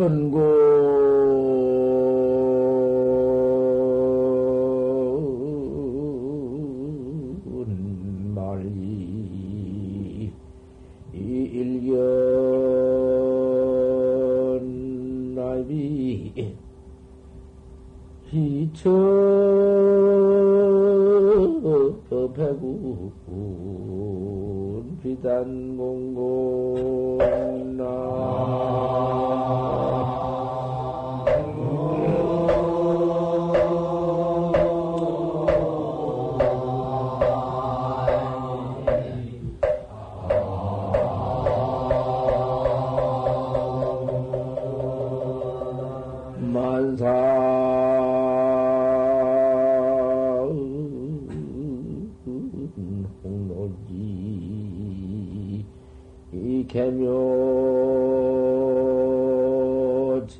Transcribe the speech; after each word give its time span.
큰군 0.00 1.49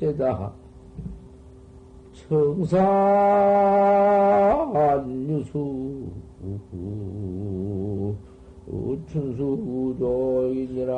개묘체다 0.01 0.51
청산 2.27 2.79
유수 5.29 6.09
춘수조이니라 9.07 10.91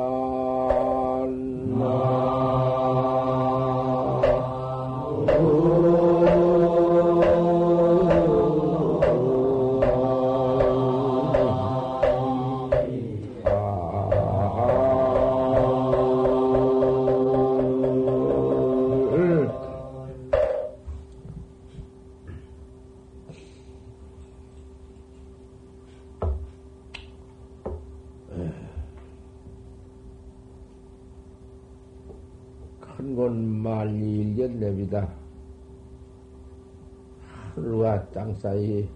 사이 38.44 38.86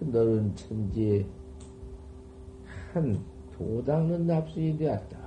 넓은 0.00 0.56
천지에 0.56 1.26
한 2.94 3.22
도닦는 3.52 4.26
납승이 4.26 4.78
되었다. 4.78 5.18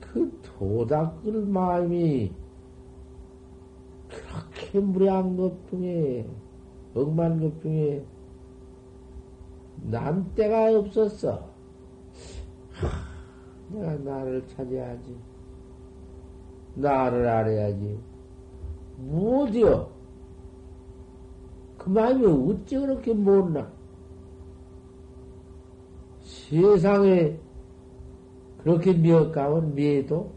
그 0.00 0.40
도닦을 0.42 1.44
마음이 1.44 2.32
그렇게 4.08 4.80
무례한 4.80 5.36
것 5.36 5.68
중에, 5.68 6.26
억만 6.94 7.38
것 7.38 7.60
중에, 7.60 8.02
남 9.82 10.32
때가 10.34 10.74
없었어. 10.78 11.50
하, 12.72 12.88
내가 13.68 13.94
나를 13.96 14.46
찾아야지. 14.46 15.14
나를 16.76 17.28
알아야지. 17.28 18.00
못이요. 18.96 19.99
그 21.80 21.88
마음이 21.88 22.26
어찌 22.26 22.78
그렇게 22.78 23.14
못나? 23.14 23.72
세상에 26.20 27.38
그렇게 28.58 28.92
미역가면 28.92 29.74
미에도 29.74 30.30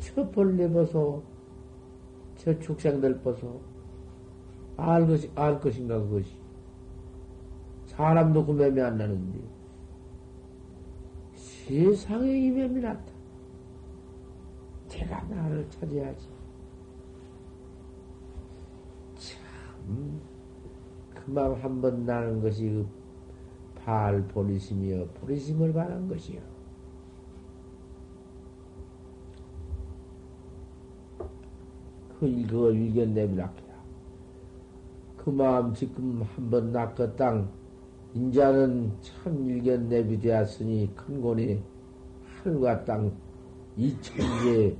첩을 0.00 0.56
내버서 0.56 1.22
저 2.38 2.58
축생들 2.58 3.20
벗어 3.20 3.60
알 4.76 5.06
것이 5.06 5.30
알 5.36 5.60
것인가 5.60 6.00
그것이 6.00 6.32
사람도 7.86 8.46
그 8.46 8.52
맴이 8.52 8.80
안 8.80 8.98
나는데 8.98 9.38
세상에 11.34 12.36
이 12.36 12.50
맴이 12.50 12.80
났다. 12.80 13.12
제가 14.88 15.22
나를 15.28 15.68
찾아야지. 15.70 16.37
참, 19.88 20.20
그 21.14 21.30
마음 21.30 21.54
한번 21.54 22.04
나는 22.04 22.40
것이 22.42 22.86
그발 23.74 24.22
보리심이여, 24.28 25.06
보리심을 25.14 25.72
바란 25.72 26.08
것이요. 26.08 26.40
그, 32.20 32.26
그걸 32.46 32.74
일견내밀락해야. 32.74 33.68
그 35.16 35.30
마음 35.30 35.72
지금 35.74 36.22
한 36.22 36.50
번 36.50 36.72
낚그 36.72 37.16
땅, 37.16 37.50
인자는 38.14 38.92
참 39.00 39.48
일견 39.48 39.88
내비 39.88 40.18
되었으니 40.18 40.90
큰 40.94 41.20
권이 41.20 41.62
하늘과 42.42 42.84
땅 42.84 43.12
이천지에 43.76 44.76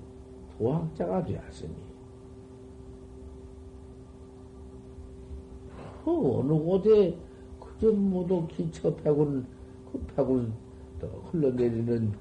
도학자가 0.56 1.24
되었으니 1.24 1.87
그 6.08 6.38
어느 6.38 6.52
곳에 6.54 7.14
그저 7.60 7.92
모두 7.92 8.46
기처 8.48 8.94
패군 8.96 9.46
그또 9.92 11.04
흘러내리는 11.30 12.12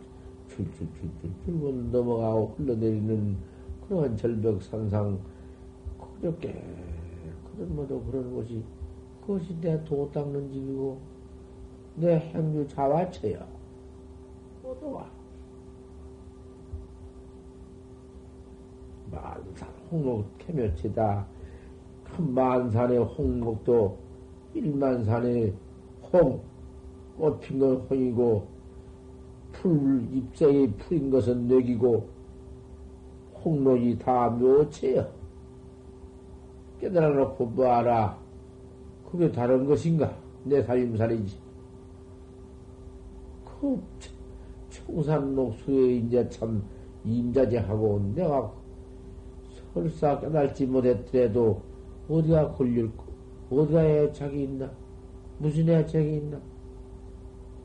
줄줄줄줄줄 0.49 1.89
넘어가고 1.91 2.55
흘러내리는 2.57 3.37
그러한 3.87 4.17
절벽 4.17 4.61
산상 4.61 5.17
그렇게 6.19 6.61
그런 7.55 7.75
모두 7.75 8.03
그런 8.03 8.33
곳이 8.35 8.61
그것이 9.21 9.57
내 9.61 9.81
도 9.85 10.11
닦는 10.11 10.51
집이고 10.51 10.99
내 11.95 12.19
행주 12.19 12.67
자화처야 12.67 13.47
모두 14.63 14.91
와. 14.91 15.09
만산 19.09 19.69
홍록 19.89 20.25
캐며치다. 20.39 21.25
큰 22.17 22.33
만산의 22.33 22.97
홍목도 22.97 23.95
일만산의 24.55 25.53
홍, 26.11 26.41
꽃 27.15 27.39
핀 27.39 27.59
건 27.59 27.75
홍이고, 27.87 28.47
풀, 29.51 30.07
잎생이 30.11 30.71
풀인 30.77 31.11
것은 31.11 31.47
뇌기고, 31.47 32.09
홍록이 33.45 33.99
다 33.99 34.29
묘체여. 34.29 35.07
깨달아 36.81 37.09
놓고 37.09 37.51
봐라. 37.51 38.17
그게 39.11 39.31
다른 39.31 39.67
것인가? 39.67 40.17
내 40.43 40.63
살림살이지. 40.63 41.37
그 43.45 43.79
청산록수에 44.71 45.97
이제 45.97 46.27
참 46.29 46.63
임자제하고 47.05 48.11
내가 48.15 48.51
설사 49.73 50.19
깨달지 50.19 50.65
못했더라도 50.65 51.66
어디가 52.09 52.53
걸릴, 52.53 52.89
어디가 53.49 53.83
애착이 53.83 54.43
있나? 54.43 54.71
무슨 55.39 55.67
애착이 55.69 56.17
있나? 56.17 56.39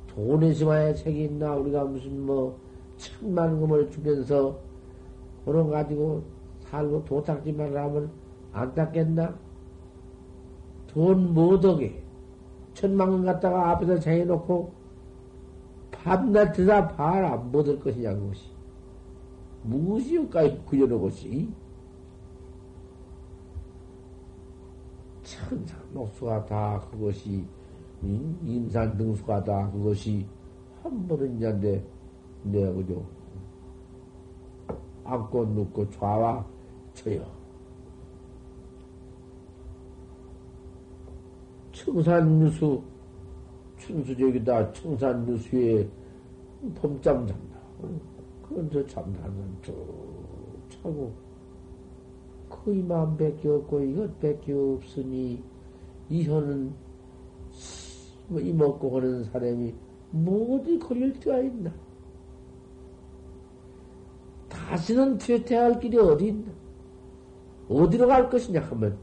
돈에서만 0.08 0.88
애착이 0.88 1.24
있나? 1.24 1.54
우리가 1.54 1.84
무슨 1.84 2.26
뭐, 2.26 2.58
천만 2.96 3.58
금을 3.60 3.90
주면서, 3.90 4.58
그런 5.44 5.70
가지고 5.70 6.22
살고 6.60 7.04
도닦지만 7.04 7.76
하면 7.76 8.10
안 8.52 8.74
닦겠나? 8.74 9.34
돈 10.88 11.32
못하게, 11.32 12.02
천만 12.74 13.10
금 13.10 13.24
갖다가 13.24 13.70
앞에서 13.70 13.98
정해놓고, 14.00 14.72
밤낮 15.90 16.52
드다 16.52 16.88
봐라, 16.88 17.36
못할 17.36 17.78
것이냐, 17.78 18.12
그것이. 18.14 18.50
무엇이 19.62 20.16
여기까지 20.16 20.60
그려놓고시? 20.66 21.48
천 21.48 21.61
상 25.66 25.78
녹수가 25.92 26.44
다 26.46 26.80
그것이 26.90 27.44
임산 28.02 28.96
등수가 28.96 29.44
다 29.44 29.70
그것이 29.70 30.26
한 30.82 31.06
번은 31.06 31.38
내, 31.60 31.82
내 32.42 32.72
그죠 32.72 33.04
앉고 35.04 35.44
눕고 35.46 35.90
좌와 35.90 36.44
쳐요. 36.94 37.24
청산유수, 41.72 42.82
춘수적이다. 43.78 44.72
청산유수에 44.72 45.88
봄잠 46.74 47.26
잔다. 47.26 47.58
그건 48.42 48.70
저 48.70 48.86
잠자는 48.86 49.56
쭉 49.62 49.74
차고, 50.68 50.92
그 50.92 51.31
이만 52.70 53.16
밖에 53.16 53.48
없고 53.48 53.80
이것 53.80 54.20
밖에 54.20 54.52
없으니, 54.52 55.42
이현은 56.08 56.72
이 58.38 58.52
먹고 58.52 58.96
하는 58.96 59.24
사람이 59.24 59.74
뭐 60.10 60.56
어디 60.56 60.78
걸릴 60.78 61.12
데가 61.18 61.38
있나? 61.40 61.72
다시는 64.48 65.18
퇴퇴할 65.18 65.80
길이 65.80 65.98
어디 65.98 66.28
있나? 66.28 66.52
어디로 67.68 68.06
갈 68.06 68.28
것이냐 68.28 68.60
하면 68.60 68.96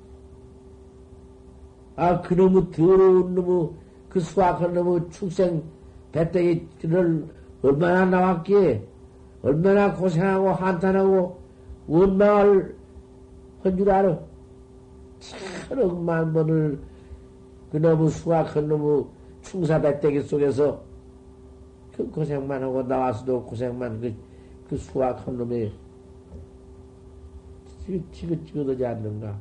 아 1.96 2.22
그놈의 2.22 2.72
더러운 2.72 3.36
놈의 3.36 3.70
그 4.10 4.20
수학한 4.20 4.74
놈의 4.74 5.10
축생 5.10 5.64
배때기를 6.12 7.28
얼마나 7.62 8.06
나왔기에 8.06 8.88
얼마나 9.42 9.94
고생하고 9.94 10.52
한탄하고 10.52 11.40
원망을 11.88 12.79
한줄 13.64 13.90
알아? 13.90 14.20
천억만 15.68 16.34
번을 16.34 16.80
그놈의 17.72 18.10
수학한 18.10 18.68
놈의 18.68 19.06
충사 19.42 19.80
배때기 19.80 20.22
속에서 20.22 20.82
그 21.96 22.10
고생만 22.10 22.64
하고 22.64 22.82
나와서도 22.84 23.44
고생만 23.44 24.00
그, 24.00 24.14
그 24.70 24.78
수학한 24.78 25.38
놈의 25.38 25.72
지긋지긋하지 28.12 28.86
않는가? 28.86 29.40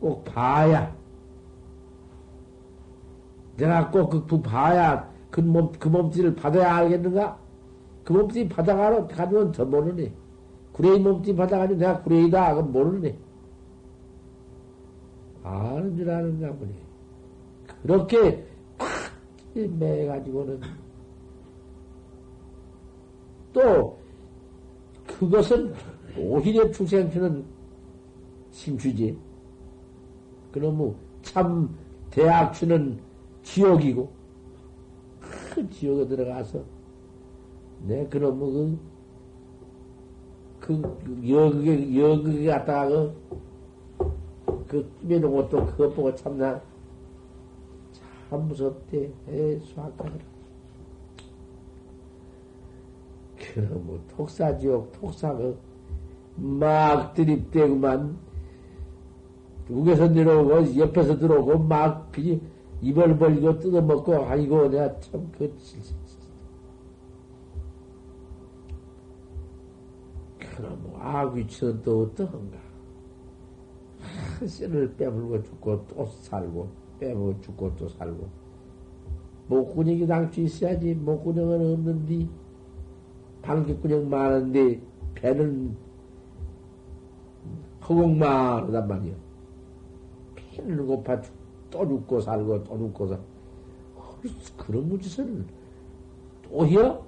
꼭 0.00 0.24
봐야. 0.24 0.94
내가 3.56 3.90
꼭그 3.90 4.26
그 4.26 4.40
봐야 4.40 5.10
그 5.30 5.40
몸, 5.40 5.72
그 5.72 5.88
몸띠를 5.88 6.34
받아야 6.36 6.76
알겠는가? 6.76 7.38
그 8.04 8.12
몸띠 8.12 8.48
받아가로 8.48 9.08
가면 9.08 9.52
더 9.52 9.64
모르네. 9.64 10.12
구레이 10.78 11.00
몸띠 11.00 11.34
받아가지고 11.34 11.80
내가 11.80 12.00
구레이다. 12.02 12.54
그건 12.54 12.70
모르네. 12.70 13.18
아는 15.42 15.96
줄 15.96 16.08
아는가 16.08 16.52
보네. 16.54 16.72
그렇게 17.82 18.46
탁 18.76 18.88
매가지고는 19.54 20.60
또 23.52 23.98
그것은 25.04 25.74
오히려 26.16 26.70
출생주는 26.70 27.44
심취지. 28.52 29.18
그놈의 30.52 30.94
참 31.22 31.76
대학주는 32.10 33.00
지옥이고 33.42 34.12
그 35.52 35.68
지옥에 35.70 36.06
들어가서 36.06 36.62
내 37.82 38.06
그놈의 38.06 38.38
그, 38.38 38.78
그 40.68 40.82
여극에 41.26 41.98
여극에 41.98 42.46
갔다가 42.46 43.10
그, 43.96 44.64
그 44.68 44.92
끼매는 45.00 45.34
것도 45.34 45.64
그것 45.64 45.94
보고 45.94 46.14
참나 46.14 46.60
참 48.28 48.46
무섭대. 48.46 49.10
에 49.28 49.58
수학하더라. 49.60 50.12
그놈의 53.38 53.98
독사지옥 54.14 54.92
독사가 54.92 55.54
막 56.36 57.14
드립대구만 57.14 58.18
북에서 59.68 60.08
내려오고 60.08 60.76
옆에서 60.76 61.16
들어오고 61.16 61.60
막 61.60 62.12
그지 62.12 62.42
입을 62.82 63.16
벌리고 63.16 63.58
뜯어먹고 63.58 64.26
아이고 64.26 64.68
내가 64.68 65.00
참 65.00 65.32
그 65.38 65.50
그럼 71.08 71.16
악귀치는 71.16 71.82
또 71.82 72.02
어떠한가? 72.02 72.58
씨를 74.46 74.94
빼물고 74.94 75.42
죽고 75.42 75.86
또 75.88 76.06
살고 76.06 76.68
빼물고 77.00 77.40
죽고 77.40 77.76
또 77.76 77.88
살고. 77.88 78.28
목구녕이 79.46 80.06
당초 80.06 80.42
있어야지. 80.42 80.94
목구녕은 80.94 81.72
없는데 81.72 82.28
방귀구녕 83.40 84.10
많은데 84.10 84.80
배는 85.14 85.74
허공만 87.88 88.66
하단 88.66 88.86
말이야. 88.86 89.14
배는 90.36 90.86
고파 90.86 91.18
또 91.70 91.88
죽고 91.88 92.20
살고 92.20 92.64
또 92.64 92.78
죽고 92.78 93.08
살. 93.08 93.20
그런 94.58 94.88
무짓을 94.88 95.44
또 96.42 96.66
해요? 96.66 97.02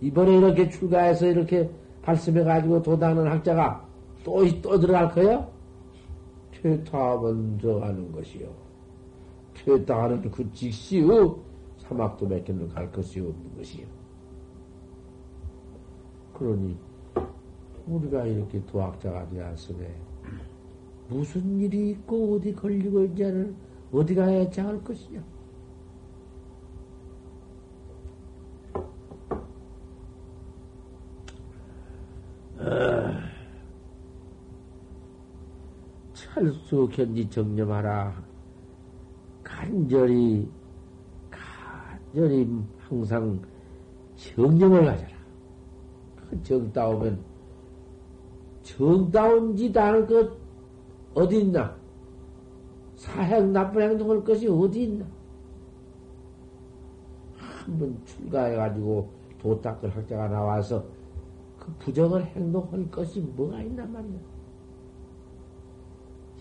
이번에 0.00 0.38
이렇게 0.38 0.68
출가해서 0.68 1.26
이렇게 1.26 1.70
발심해가지고 2.06 2.82
도당하는 2.82 3.30
학자가 3.32 3.84
또, 4.22 4.44
또 4.62 4.78
들어갈 4.78 5.10
거야? 5.10 5.48
퇴타하면 6.52 7.58
저 7.60 7.80
하는 7.80 8.12
것이요. 8.12 8.48
퇴타하는 9.54 10.30
그 10.30 10.50
직시의 10.52 11.08
사막도 11.78 12.28
몇 12.28 12.44
개는 12.44 12.68
갈 12.68 12.90
것이 12.92 13.18
없는 13.18 13.56
것이요. 13.56 13.86
그러니 16.32 16.76
우리가 17.88 18.24
이렇게 18.26 18.64
도학자가 18.66 19.28
되었으니 19.28 19.86
무슨 21.08 21.60
일이 21.60 21.90
있고 21.90 22.36
어디 22.36 22.54
걸리고 22.54 23.04
있냐를 23.04 23.54
어디 23.92 24.14
가야 24.14 24.48
장할 24.50 24.82
것이냐. 24.84 25.22
찰수 36.36 36.86
견지 36.92 37.28
정념하라. 37.30 38.12
간절히, 39.42 40.46
간절히 41.30 42.46
항상 42.78 43.40
정념을 44.16 44.84
가져라. 44.84 45.10
정다우면 46.42 47.24
정다운 48.62 49.56
짓 49.56 49.74
않을 49.74 50.06
것 50.06 50.30
어디 51.14 51.40
있나? 51.40 51.74
사행 52.96 53.50
나쁜 53.54 53.90
행동할 53.92 54.22
것이 54.22 54.46
어디 54.46 54.82
있나? 54.82 55.06
한 57.38 57.78
번 57.78 57.98
출가해가지고 58.04 59.08
도닦을 59.40 59.88
학자가 59.96 60.28
나와서 60.28 60.84
그 61.58 61.72
부정을 61.78 62.26
행동할 62.26 62.90
것이 62.90 63.20
뭐가 63.20 63.62
있나 63.62 63.86
말이야. 63.86 64.35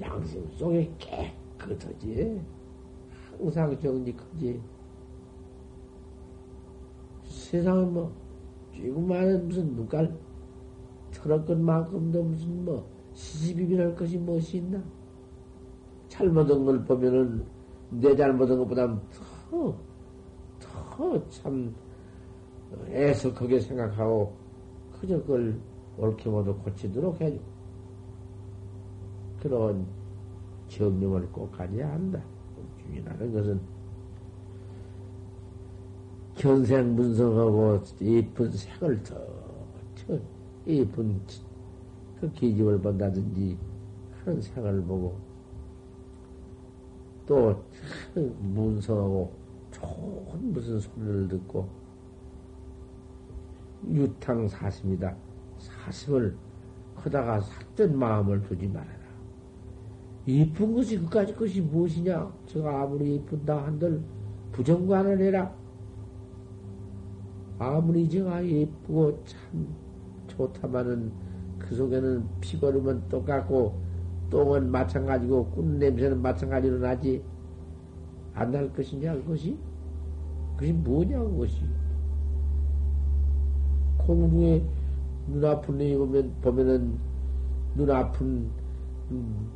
양심 0.02 0.48
속에 0.52 0.92
깨끗하지. 0.98 2.42
항상 3.38 3.80
정직하지. 3.80 4.62
세상에 7.24 7.86
뭐, 7.86 8.12
조금만은 8.74 9.48
무슨 9.48 9.74
눈깔 9.76 10.16
털을 11.14 11.46
것만큼도 11.46 12.24
무슨 12.24 12.66
뭐 12.66 12.90
시시비비할 13.14 13.96
것이 13.96 14.18
무엇이 14.18 14.58
있나? 14.58 14.84
잘못한 16.08 16.66
걸 16.66 16.84
보면은 16.86 17.46
내 17.90 18.16
잘못한 18.16 18.58
것보다 18.58 18.88
더, 19.50 19.78
더 20.60 21.20
참 21.30 21.74
애석하게 22.90 23.60
생각하고 23.60 24.34
그저 24.92 25.18
그걸 25.22 25.60
옳게 25.98 26.30
모두 26.30 26.56
고치도록 26.58 27.20
해줘. 27.22 27.38
그런 29.46 29.86
정념을 30.70 31.32
꼭 31.32 31.52
가져야 31.52 31.92
한다. 31.92 32.20
주인하는 32.82 33.32
것은 33.32 33.62
견생 36.34 36.96
문성하고 36.96 37.84
예쁜 38.02 38.52
색을 38.52 39.04
더 39.04 39.16
예쁜 40.66 41.22
그 42.20 42.32
계집을 42.34 42.82
본다든지 42.82 43.56
하는 44.24 44.42
생을 44.42 44.82
보고 44.84 45.16
또 47.28 47.64
문성하고 48.16 49.32
좋은 49.70 50.54
무슨 50.54 50.80
소리를 50.80 51.28
듣고 51.28 51.70
유탕 53.92 54.48
사심이다. 54.48 55.16
사심을 55.60 56.36
하다가 56.96 57.42
삭된 57.42 57.96
마음을 57.96 58.42
두지 58.42 58.68
말아라. 58.70 59.05
예쁜 60.28 60.74
것이 60.74 61.00
그까지 61.00 61.36
것이 61.36 61.62
무엇이냐? 61.62 62.32
제가 62.48 62.84
아무리 62.84 63.14
예쁜다 63.14 63.66
한들 63.66 64.02
부정관을 64.52 65.20
해라. 65.22 65.54
아무리 67.60 68.10
제가 68.10 68.46
예쁘고 68.46 69.24
참 69.26 69.68
좋다마는 70.28 71.12
그 71.60 71.76
속에는 71.76 72.26
피걸으면 72.42 73.08
똑같고 73.08 73.80
똥은 74.30 74.72
마찬가지고 74.72 75.46
꾼 75.48 75.80
냄새는 75.80 76.22
마찬가지로 76.22 76.80
나지 76.80 77.24
안 78.34 78.52
날 78.52 78.72
것이냐 78.74 79.14
그것이 79.14 79.58
그것이 80.56 80.74
뭐냐 80.74 81.20
그것이 81.20 81.62
콩중에 84.00 84.62
눈 85.28 85.46
아픈 85.46 85.78
놈이 85.78 85.96
보면 85.98 86.34
보면은 86.42 86.98
눈 87.76 87.90
아픈 87.90 88.50
음, 89.12 89.50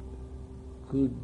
그 0.89 1.15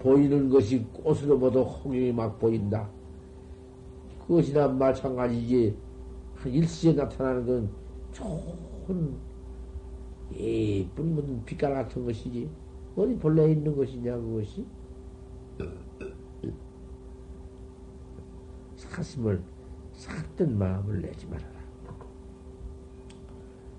보이는 0.00 0.48
것이 0.48 0.84
꽃으로 0.92 1.38
보도 1.38 1.62
홍영이 1.62 2.12
막 2.12 2.38
보인다. 2.38 2.88
그것이나 4.26 4.68
마찬가지지. 4.68 5.76
한 6.34 6.52
일시에 6.52 6.94
나타나는 6.94 7.46
건 7.46 7.70
좋은 8.12 9.14
예쁜 10.34 11.14
무슨 11.14 11.44
빛깔 11.44 11.74
같은 11.74 12.04
것이지. 12.04 12.48
어디 12.96 13.16
본래 13.16 13.52
있는 13.52 13.76
것이냐, 13.76 14.16
그것이? 14.16 14.64
사심을, 18.76 19.42
샀던 19.92 20.58
마음을 20.58 21.02
내지 21.02 21.26
말아라. 21.26 21.60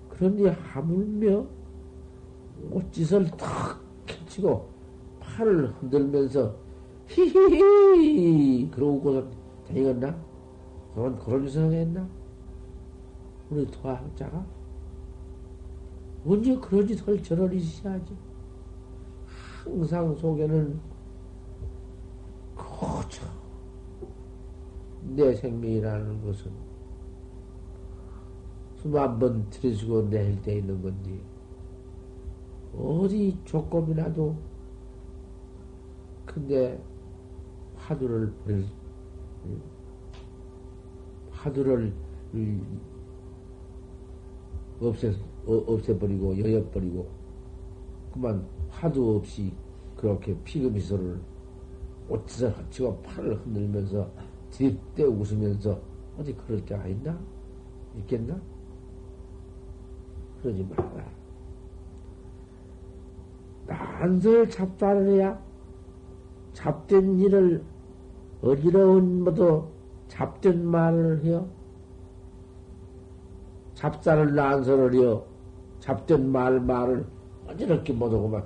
그런데 0.08 0.50
하물며 0.50 1.46
옷짓을 2.70 3.30
탁 3.32 3.80
켜치고 4.06 4.68
팔을 5.20 5.68
흔들면서 5.80 6.54
히히히 7.08 8.70
그러고 8.70 9.28
다니겠나? 9.66 10.16
그건 10.94 11.18
그런 11.18 11.46
짓을 11.46 11.72
했나? 11.72 12.08
우리 13.50 13.66
도학자가 13.66 14.44
언제 16.26 16.56
그런 16.56 16.86
짓을 16.86 17.22
저럴 17.22 17.52
있어야지. 17.54 18.16
항상 19.64 20.14
속에는 20.16 20.80
거쳐 22.56 23.24
내 25.02 25.34
생명이라는 25.34 26.24
것은 26.24 26.50
숨 28.76 28.96
한 28.96 29.18
번 29.18 29.48
들이쉬고 29.50 30.08
내릴 30.10 30.40
때 30.42 30.56
있는 30.58 30.80
건데 30.82 31.20
어디 32.76 33.38
조금이라도 33.44 34.34
근데 36.24 36.82
화두를 37.76 38.32
화두를 41.30 41.92
없애 44.80 45.14
없애버리고 45.46 46.38
여여버리고 46.38 47.08
그만 48.12 48.46
화두 48.70 49.16
없이 49.16 49.52
그렇게 49.96 50.36
피금미소를 50.44 51.20
옷짓을 52.08 52.56
합치고 52.56 53.02
팔을 53.02 53.36
흔들면서 53.38 54.10
뒤때 54.50 55.04
웃으면서 55.04 55.80
어디 56.18 56.34
그럴 56.34 56.64
때가 56.64 56.86
있나? 56.86 57.18
있겠나? 57.96 58.40
그러지 60.42 60.64
말아라. 60.64 61.21
난설 63.66 64.50
잡다를 64.50 65.08
해야 65.12 65.40
잡된 66.52 67.18
일을 67.18 67.64
어지러운 68.42 69.24
모두 69.24 69.68
잡된 70.08 70.66
말을 70.66 71.24
해요. 71.24 71.48
잡사를 73.74 74.34
난설을 74.34 74.94
해요. 74.94 75.24
잡된 75.80 76.30
말, 76.30 76.60
말을 76.60 77.06
어지럽게 77.48 77.92
못하고만. 77.92 78.44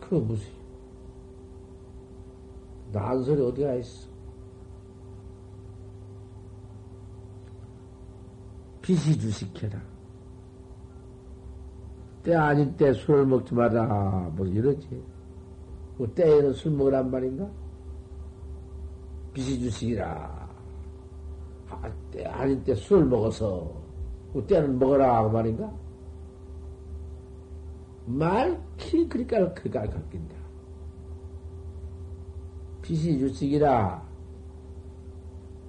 그거 0.00 0.20
무슨, 0.20 0.48
난설이 2.92 3.42
어디가 3.42 3.74
있어? 3.74 4.08
빛이 8.82 9.18
주식해라. 9.18 9.95
때 12.26 12.34
아닌 12.34 12.76
때 12.76 12.92
술을 12.92 13.24
먹지 13.24 13.54
마라. 13.54 14.32
뭐 14.34 14.44
이러지. 14.44 15.00
그 15.96 16.12
때에는 16.12 16.52
술 16.54 16.72
먹으란 16.72 17.08
말인가? 17.08 17.48
빛이 19.32 19.60
주식이라. 19.60 20.48
아, 21.70 21.92
때 22.10 22.24
아닌 22.24 22.64
때 22.64 22.74
술을 22.74 23.04
먹어서 23.04 23.72
그 24.32 24.44
때는 24.44 24.76
먹어라 24.76 25.22
그 25.22 25.28
말인가? 25.28 25.72
말키 28.06 29.08
그러니까 29.08 29.54
그러니까 29.54 29.92
가르친다. 29.92 30.34
빛이 32.82 33.20
주식이라. 33.20 34.04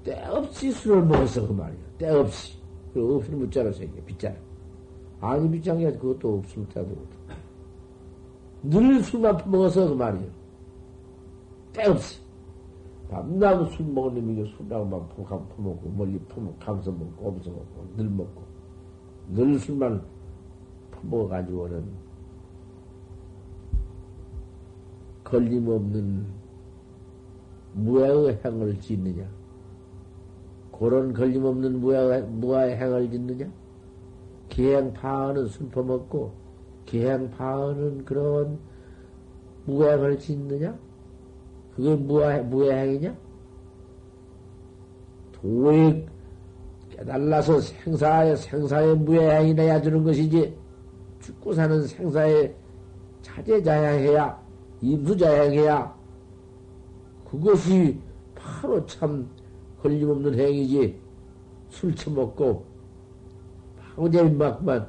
때 0.03 0.23
없이 0.25 0.71
술을 0.71 1.05
먹어서 1.05 1.47
그 1.47 1.53
말이야. 1.53 1.79
때 1.99 2.09
없이. 2.09 2.57
그 2.95 3.15
없이는 3.15 3.37
묻자로 3.37 3.71
생겨, 3.73 4.01
빗자루. 4.05 4.46
빗장이 5.51 5.85
그것도 5.97 6.37
없을 6.37 6.67
때도. 6.69 6.95
늘 8.63 9.03
술만 9.03 9.49
먹어서 9.49 9.89
그 9.89 9.93
말이에요. 9.93 10.29
때없이. 11.73 12.19
밤낮 13.09 13.65
술 13.71 13.85
먹은 13.85 14.15
놈이 14.15 14.53
술하고만 14.57 15.07
푹한 15.09 15.47
퍼먹고, 15.49 15.89
멀리 15.91 16.19
퍼먹고, 16.19 16.57
감서 16.59 16.91
먹고, 16.91 17.27
오면서 17.27 17.49
먹고, 17.51 17.87
늘 17.95 18.09
먹고. 18.09 18.41
늘 19.29 19.59
술만 19.59 20.01
퍼먹어가지고는 20.91 22.07
걸림없는 25.23 26.25
무해의 27.73 28.39
행을 28.43 28.79
짓느냐? 28.79 29.25
그런 30.71 31.13
걸림없는 31.13 31.79
무해의 32.39 32.77
행을 32.77 33.09
짓느냐? 33.11 33.49
기행파언은 34.49 35.47
술 35.47 35.69
퍼먹고, 35.69 36.33
기행파언은 36.85 38.05
그런 38.05 38.59
무행을 39.65 40.17
짓느냐? 40.19 40.77
그건 41.75 42.07
무해, 42.07 42.41
무해행이냐? 42.41 43.15
도에 45.33 46.05
깨달라서 46.89 47.59
생사에, 47.61 48.35
생사에 48.35 48.93
무해행이 48.95 49.53
내야 49.53 49.81
주는 49.81 50.03
것이지, 50.03 50.55
죽고 51.19 51.53
사는 51.53 51.85
생사에 51.85 52.53
차제자양해야, 53.21 54.41
임수자양해야, 54.81 55.95
그것이 57.29 57.99
바로 58.33 58.85
참 58.85 59.29
걸림없는 59.81 60.39
행위지. 60.39 60.97
술 61.69 61.93
처먹고, 61.93 62.63
방제인 63.97 64.37
만큼만 64.37 64.87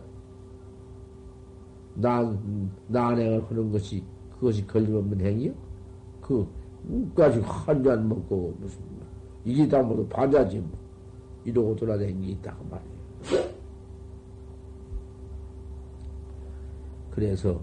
난, 1.94 2.70
난행을 2.88 3.44
하는 3.50 3.72
것이, 3.72 4.04
그것이 4.34 4.64
걸림없는 4.66 5.20
행위요? 5.20 5.52
그, 6.20 6.46
까지 7.16 7.40
한 7.40 7.82
잔 7.82 8.08
먹고, 8.08 8.54
무슨, 8.60 8.78
이게 9.44 9.66
다 9.66 9.82
모두 9.82 10.06
반자지, 10.08 10.58
뭐. 10.58 10.70
이러고 11.44 11.74
돌아다니는 11.74 12.20
게 12.20 12.28
있다고 12.28 12.64
말이에요. 12.70 13.48
그래서, 17.10 17.58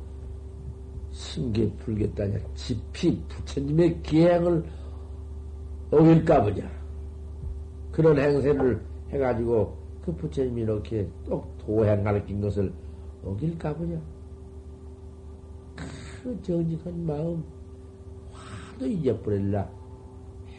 신계 1.11 1.71
풀겠다냐, 1.77 2.37
지피 2.55 3.21
부처님의 3.29 4.01
기행을 4.01 4.65
어길까 5.91 6.43
보냐. 6.43 6.69
그런 7.91 8.17
행세를 8.17 8.81
해가지고, 9.11 9.84
그 10.05 10.13
부처님이 10.15 10.61
이렇게 10.61 11.09
똑 11.25 11.57
도행 11.57 12.03
가르친 12.03 12.39
것을 12.39 12.71
어길까 13.23 13.73
보냐. 13.75 13.99
그 16.21 16.41
정직한 16.43 17.05
마음, 17.05 17.43
화도 18.31 18.85
잊어버릴라. 18.85 19.67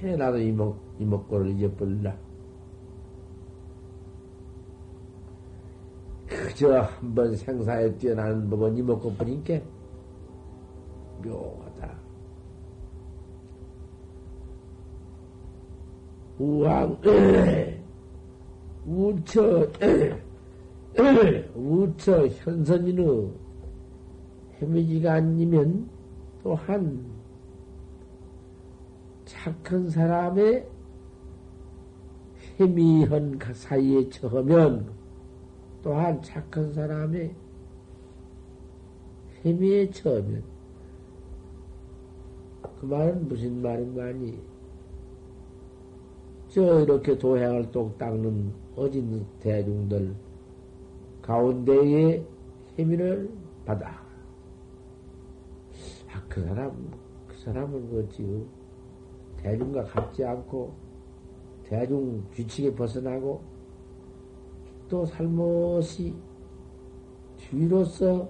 해나도 0.01 0.39
이목, 0.39 0.77
이목고를 0.99 1.51
잊어버릴라. 1.53 2.17
그저 6.27 6.81
한번 6.81 7.37
생사에 7.37 7.97
뛰어나는 7.97 8.51
법은 8.51 8.77
이목고 8.77 9.13
뿐인게 9.13 9.65
묘하다. 11.23 11.97
우왕, 16.39 17.01
우처, 18.87 19.69
우처 21.57 22.27
현선인의 22.29 23.31
해미지가 24.59 25.15
아니면 25.15 25.89
또한 26.43 27.05
착한 29.25 29.91
사람의 29.91 30.69
희미한 32.57 33.39
사이에 33.53 34.09
처하면 34.09 34.89
또한 35.83 36.23
착한 36.23 36.73
사람이 36.73 37.31
희미에 39.43 39.91
처하면 39.91 40.43
그 42.81 42.87
말은 42.87 43.29
무슨 43.29 43.61
말인가 43.61 44.05
하니? 44.05 44.39
저 46.49 46.81
이렇게 46.83 47.19
도행을 47.19 47.71
똑 47.73 47.99
닦는 47.99 48.66
어진 48.77 49.27
대중들 49.41 50.15
가운데에 51.23 52.25
힘을 52.77 53.31
받아. 53.65 53.89
아, 56.13 56.23
그 56.29 56.43
사람, 56.43 56.91
그 57.27 57.37
사람은 57.39 57.91
그 57.91 58.09
지금 58.11 58.47
대중과 59.39 59.85
같지 59.85 60.25
않고 60.25 60.75
대중 61.65 62.23
규칙에 62.33 62.75
벗어나고 62.75 63.43
또 64.89 65.05
살못이 65.05 66.15
뒤로서 67.37 68.29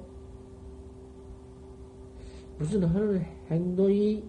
무슨 2.59 2.85
하는 2.85 3.21
행동이 3.51 4.25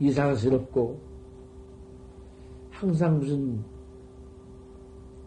이상스럽고 0.00 0.98
항상 2.70 3.18
무슨 3.18 3.62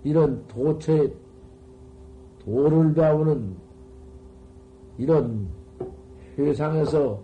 이런 0.04 0.46
도처에 0.48 1.12
도를 2.40 2.94
배우는 2.94 3.56
이런 4.98 5.48
회상에서 6.38 7.20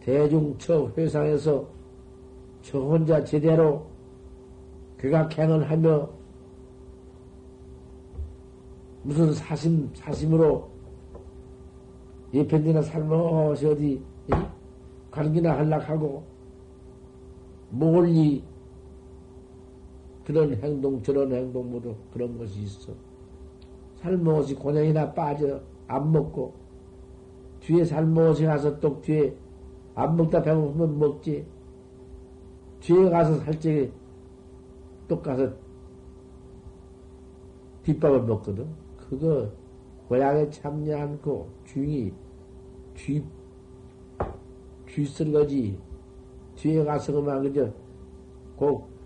대중처 0.00 0.92
회상에서 0.96 1.66
저 2.62 2.80
혼자 2.80 3.22
제대로 3.22 3.86
괴각행을 4.98 5.70
하며 5.70 6.08
무슨 9.02 9.32
사심 9.32 9.90
사심으로 9.94 10.68
예편지나 12.34 12.82
살며시 12.82 13.66
어디 13.66 14.02
관기나 15.10 15.56
할락하고 15.56 16.24
멀리 17.70 18.42
그런 20.28 20.54
행동 20.56 21.02
저런 21.02 21.32
행동 21.32 21.70
모두 21.70 21.94
그런 22.12 22.36
것이 22.36 22.60
있어. 22.60 22.92
살못이 23.94 24.56
고냥이나 24.56 25.14
빠져 25.14 25.58
안 25.86 26.12
먹고 26.12 26.52
뒤에 27.60 27.82
살못이 27.82 28.44
가서 28.44 28.78
또 28.78 29.00
뒤에 29.00 29.34
안 29.94 30.14
먹다 30.18 30.42
배고프면 30.42 30.98
먹지. 30.98 31.46
뒤에 32.80 33.08
가서 33.08 33.38
살찌게 33.38 33.90
또 35.08 35.22
가서 35.22 35.50
뒷밥을 37.84 38.24
먹거든. 38.24 38.68
그거 38.98 39.50
고향에 40.08 40.50
참여 40.50 40.94
않고 40.94 41.48
주인이 41.64 42.12
뒤, 42.92 43.24
뒤쓴 44.84 45.32
거지. 45.32 45.78
뒤에 46.54 46.84
가서 46.84 47.14
그만 47.14 47.42
그저 47.42 47.72
꼭 48.56 48.97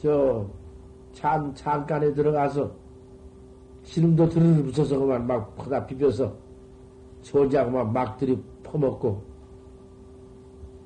저 0.00 0.46
잠, 1.12 1.52
잠깐에 1.54 2.12
들어가서 2.14 2.70
신음도 3.82 4.28
들을 4.30 4.62
붙어서 4.64 4.98
그만 4.98 5.26
막 5.26 5.54
퍼다 5.56 5.84
비벼서 5.84 6.34
소자고만 7.22 7.92
막 7.92 8.16
들이 8.16 8.42
퍼먹고 8.62 9.22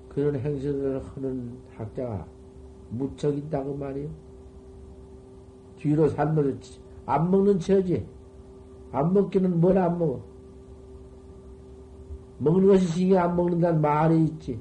그런 0.08 0.36
행실을 0.36 1.00
하는 1.04 1.56
학자가 1.76 2.26
무척 2.90 3.36
있다고 3.36 3.74
말이요. 3.76 4.08
뒤로 5.76 6.08
살면 6.08 6.60
안 7.06 7.30
먹는 7.30 7.58
처지. 7.58 8.06
안 8.90 9.12
먹기는 9.12 9.60
뭘 9.60 9.76
안 9.76 9.98
먹어. 9.98 10.20
먹는 12.38 12.66
것이 12.68 12.86
신경 12.86 13.22
안 13.24 13.36
먹는다는 13.36 13.80
말이 13.80 14.24
있지. 14.24 14.58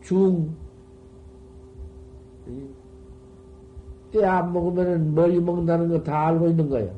중, 0.00 0.54
때 4.10 4.24
안 4.24 4.52
먹으면 4.52 5.14
멀리 5.14 5.40
먹는다는 5.40 5.88
거 5.88 6.02
다 6.02 6.28
알고 6.28 6.48
있는 6.48 6.68
거예요. 6.68 6.94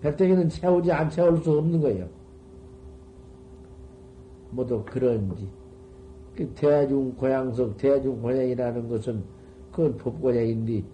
배때기는 0.00 0.48
채우지 0.48 0.92
안 0.92 1.10
채울 1.10 1.38
수 1.38 1.58
없는 1.58 1.80
거예요. 1.80 2.06
모두 4.50 4.82
그런지. 4.86 5.48
그 6.36 6.48
대중 6.54 7.14
고향석, 7.16 7.76
대중 7.76 8.20
고향이라는 8.22 8.88
것은 8.88 9.24
그건 9.72 9.96
법고향인데, 9.96 10.84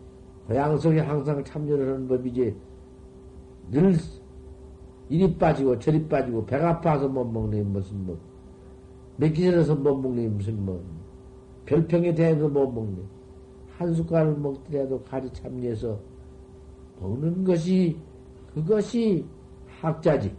고향석에 0.46 1.00
항상 1.00 1.44
참여를 1.44 1.86
하는 1.94 2.08
법이지, 2.08 2.56
늘 3.70 3.94
이리 5.08 5.36
빠지고 5.36 5.78
저리 5.78 6.06
빠지고 6.08 6.44
배가 6.46 6.70
아파서 6.70 7.08
못 7.08 7.24
먹는 7.24 7.72
무슨 7.72 8.06
뭐, 8.06 8.18
맥기 9.16 9.44
전에서 9.44 9.74
못 9.74 9.96
먹는 9.96 10.36
무슨 10.36 10.64
뭐, 10.64 10.82
별평에 11.66 12.14
대해서 12.14 12.48
못 12.48 12.70
먹는. 12.70 13.23
한 13.76 13.92
숟갈을 13.94 14.36
먹더라도 14.36 15.02
가지 15.02 15.32
참여해서 15.32 15.98
먹는 17.00 17.44
것이 17.44 17.96
그것이 18.54 19.26
학자지. 19.80 20.34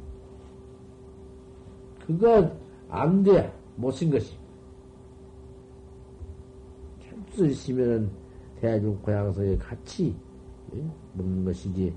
그거 2.06 2.52
안 2.90 3.24
돼. 3.24 3.52
못 3.76 3.92
쓴 3.92 4.10
것이. 4.10 4.38
참수 7.04 7.46
있으면은 7.48 8.10
대중 8.62 8.98
고향서에 9.02 9.58
같이 9.58 10.16
예? 10.76 10.86
먹는 11.14 11.44
것이지. 11.46 11.94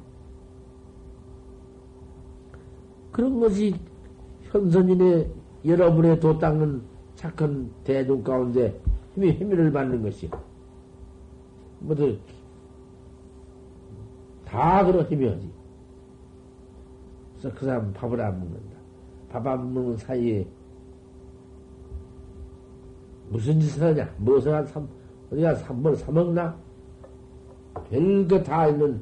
그런 3.13 3.39
것이 3.39 3.75
현선인의 4.43 5.31
여러분의 5.65 6.19
도 6.21 6.39
닦는 6.39 6.83
착한 7.15 7.71
대중 7.85 8.23
가운데 8.23 8.81
힘이 9.15 9.33
힘을 9.33 9.73
받는 9.73 10.03
것이요. 10.03 10.48
뭐들 11.81 12.19
다 14.45 14.85
그런 14.85 15.05
힘이 15.07 15.41
지 15.41 15.51
그래서 17.39 17.57
그 17.57 17.67
사람 17.67 17.93
밥을 17.93 18.21
안 18.21 18.39
먹는다. 18.39 18.79
밥 19.29 19.47
안 19.47 19.73
먹는 19.73 19.97
사이에 19.99 20.47
무슨 23.29 23.61
짓을 23.61 23.83
하냐? 23.83 24.15
무엇을 24.19 24.55
한 24.55 24.67
삼, 24.67 24.89
어디가 25.31 25.55
삼뭘 25.57 25.97
사먹나? 25.97 26.57
별거 27.91 28.43
다 28.43 28.67
있는 28.69 29.01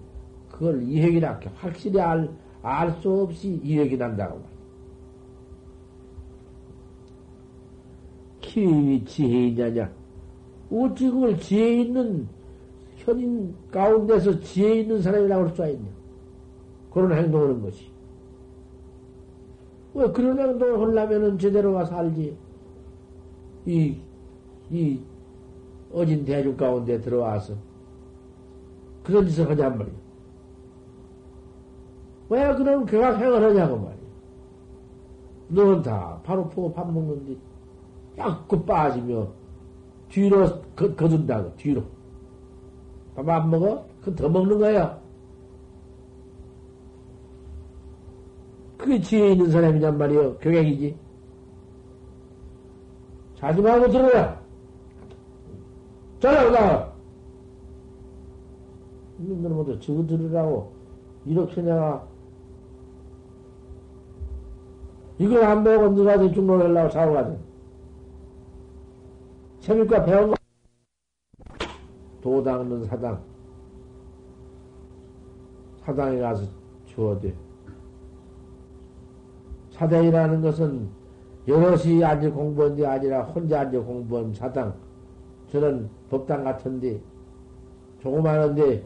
그걸 0.50 0.82
이획이라 0.82 1.40
확실히 1.54 2.00
알, 2.00 2.28
알 2.62 2.90
수 3.00 3.22
없이 3.22 3.60
이획이 3.62 3.96
난다고 3.96 4.34
말이야. 4.34 4.56
키위 8.40 9.04
지혜 9.04 9.46
있냐냐? 9.48 9.92
어찌 10.70 11.10
그걸 11.10 11.38
지혜 11.38 11.82
있는 11.82 12.28
현인 13.06 13.54
가운데서 13.70 14.40
지혜 14.40 14.80
있는 14.80 15.00
사람이라고 15.00 15.44
할 15.44 15.50
수가 15.50 15.68
있냐? 15.68 15.88
그런 16.90 17.12
행동을 17.12 17.50
하는 17.50 17.62
것이. 17.62 17.88
왜 19.94 20.10
그런 20.10 20.38
행동을 20.38 20.88
하려면은 20.88 21.38
제대로 21.38 21.72
와서 21.72 21.96
알지. 21.96 22.36
이, 23.66 23.96
이, 24.70 25.00
어진 25.92 26.24
대중 26.24 26.56
가운데 26.56 27.00
들어와서 27.00 27.54
그런 29.04 29.26
짓을 29.28 29.48
하냔 29.48 29.78
말이야. 29.78 29.94
왜 32.28 32.54
그런 32.56 32.84
교각행을 32.86 33.50
하냐고 33.50 33.76
말이야. 33.76 34.06
너는 35.48 35.82
다 35.82 36.20
바로 36.24 36.48
보고 36.48 36.72
밥 36.72 36.92
먹는데 36.92 37.36
자꾸 38.16 38.64
빠지며 38.64 39.28
뒤로 40.08 40.60
거, 40.74 40.92
거둔다고, 40.96 41.54
뒤로. 41.56 41.95
밥 43.16 43.28
안 43.30 43.50
먹어? 43.50 43.86
그더 44.02 44.28
먹는 44.28 44.58
거야. 44.58 45.00
그게 48.76 49.00
지혜 49.00 49.32
있는 49.32 49.50
사람이란 49.50 49.96
말이요. 49.96 50.36
교양이지. 50.38 50.96
자지 53.36 53.60
말고 53.62 53.88
들어라. 53.90 54.40
전화가 56.20 56.92
이놈들 59.18 59.50
모두 59.50 59.80
저거 59.80 60.06
들으라고. 60.06 60.72
이렇게 61.24 61.62
내가 61.62 62.06
이걸 65.18 65.42
안 65.42 65.64
배우고 65.64 66.02
네가 66.02 66.18
대충 66.18 66.46
놀으려고 66.46 66.90
사고 66.90 67.14
가든. 67.14 67.38
재밌과 69.60 70.04
배운 70.04 70.30
거. 70.30 70.35
도 72.26 72.42
닦는 72.42 72.84
사당. 72.86 73.22
사당에 75.84 76.18
가서 76.18 76.44
주어대. 76.86 77.32
사당이라는 79.70 80.42
것은 80.42 80.88
여럿이 81.46 82.02
앉아 82.02 82.32
공부한 82.32 82.74
게 82.74 82.84
아니라 82.84 83.22
혼자 83.22 83.60
앉아 83.60 83.78
공부한 83.78 84.34
사당. 84.34 84.74
저는 85.52 85.88
법당 86.10 86.42
같은데, 86.42 87.00
조그마한데, 88.00 88.84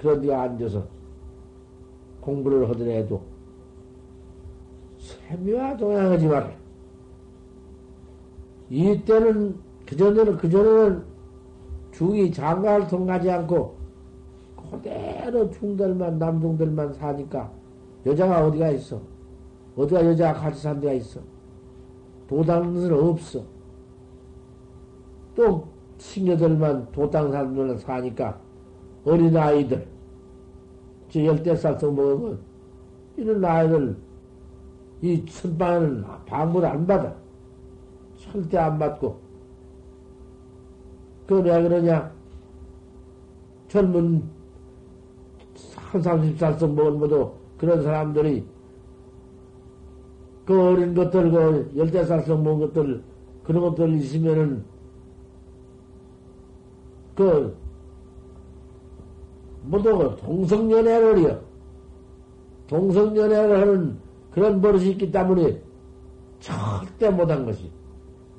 그런 0.00 0.20
데가 0.20 0.42
앉아서 0.42 0.84
공부를 2.20 2.68
하더라도, 2.70 3.22
세미와 4.98 5.76
동양하지 5.76 6.26
마라. 6.26 6.50
이때는, 8.68 9.54
그전에는, 9.86 10.36
그전에는 10.38 11.10
중이 12.00 12.32
장가를 12.32 12.86
통하지 12.86 13.30
않고, 13.30 13.76
그대로 14.56 15.50
중들만, 15.50 16.18
남중들만 16.18 16.94
사니까, 16.94 17.52
여자가 18.06 18.46
어디가 18.46 18.70
있어? 18.70 18.98
어디가 19.76 20.06
여자가 20.06 20.40
같이 20.40 20.62
산 20.62 20.80
데가 20.80 20.94
있어? 20.94 21.20
도당은 22.26 22.90
없어. 22.90 23.42
또, 25.34 25.68
친녀들만 25.98 26.90
도당 26.90 27.30
사람들만 27.32 27.76
사니까, 27.76 28.40
어린 29.04 29.36
아이들, 29.36 29.86
저 31.10 31.22
열대 31.22 31.54
살성 31.54 31.94
먹으면, 31.94 32.38
이런 33.18 33.44
아이들, 33.44 33.94
이 35.02 35.22
선방에는 35.28 36.04
방문 36.24 36.64
안 36.64 36.86
받아. 36.86 37.14
절대 38.16 38.56
안 38.56 38.78
받고. 38.78 39.29
그왜 41.30 41.62
그러냐? 41.62 42.10
젊은 43.68 44.20
한 45.76 46.02
30살성 46.02 46.74
먹은 46.74 46.98
것도 46.98 47.36
그런 47.56 47.80
사람들이 47.84 48.44
그 50.44 50.60
어린 50.60 50.92
것들, 50.92 51.30
그 51.30 51.72
열대살성 51.76 52.42
먹은 52.42 52.66
것들, 52.66 53.04
그런 53.44 53.62
것들 53.62 53.94
있으면은 53.94 54.64
그 57.14 57.56
모두 59.62 60.16
동성연애를 60.16 61.18
해요. 61.18 61.40
동성연애를 62.66 63.60
하는 63.60 63.98
그런 64.32 64.60
버릇이 64.60 64.90
있기 64.90 65.12
때문에 65.12 65.62
절대 66.40 67.08
못한 67.08 67.44
것이. 67.44 67.70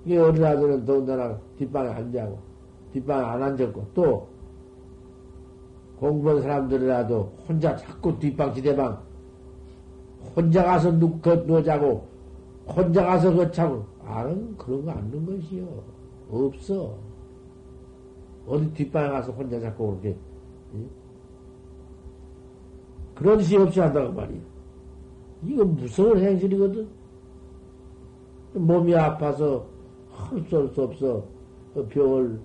이게 0.04 0.18
어린 0.18 0.44
아들은 0.44 0.86
더군다나 0.86 1.38
뒷방에 1.58 1.90
앉아고, 1.90 2.51
뒷방에 2.94 3.24
안 3.24 3.44
앉았고, 3.44 3.88
또 3.94 4.28
공부한 6.02 6.42
사람들이라도 6.42 7.32
혼자 7.48 7.76
자꾸 7.76 8.18
뒷방 8.18 8.56
지대방 8.56 9.00
혼자 10.36 10.64
가서 10.64 10.92
누, 10.92 11.20
그, 11.20 11.30
누워자고 11.46 12.08
혼자 12.68 13.06
가서 13.06 13.34
거차고 13.34 13.86
아는 14.06 14.58
그런 14.58 14.86
거 14.86 14.92
않는 14.92 15.26
것이요. 15.26 15.68
없어. 16.32 16.96
어디 18.48 18.74
뒷방에 18.74 19.10
가서 19.10 19.32
혼자 19.32 19.60
자꾸 19.60 19.90
그렇게 19.92 20.18
응? 20.74 20.90
그런 23.14 23.42
시 23.44 23.56
없이 23.58 23.80
한다고 23.80 24.12
말이야. 24.14 24.40
이건 25.44 25.76
무서운 25.76 26.18
행실이거든. 26.18 26.88
몸이 28.54 28.96
아파서 28.96 29.66
할수 30.12 30.82
없어. 30.82 31.24
그 31.74 31.86
병을 31.88 32.40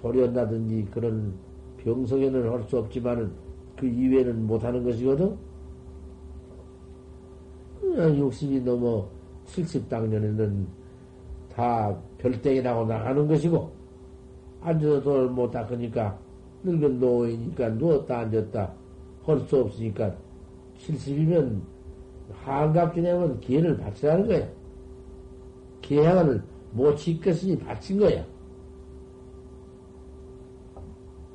조련다든지 0.00 0.88
그런 0.90 1.32
병성에는 1.78 2.50
할 2.50 2.62
수 2.64 2.78
없지만은 2.78 3.30
그 3.76 3.86
이외에는 3.86 4.46
못하는 4.46 4.84
것이거든. 4.84 5.36
60이 7.82 8.62
넘어 8.62 9.08
70 9.46 9.88
당년에는 9.88 10.66
다 11.54 11.96
별땡이 12.18 12.62
나고 12.62 12.84
나가는 12.86 13.26
것이고, 13.26 13.70
앉아서 14.60 15.00
돈을 15.02 15.28
못 15.30 15.50
닦으니까, 15.50 16.18
늙은 16.64 17.00
노인이니까 17.00 17.70
누웠다 17.70 18.18
앉았다 18.20 18.72
할 19.24 19.40
수 19.40 19.60
없으니까, 19.60 20.14
70이면 20.78 21.60
한갑 22.32 22.94
지내면 22.94 23.40
기회를 23.40 23.76
바치라는 23.76 24.26
거야. 24.26 24.48
기행을 25.82 26.42
못 26.72 26.94
지켰으니 26.96 27.58
바친 27.58 27.98
거야. 27.98 28.24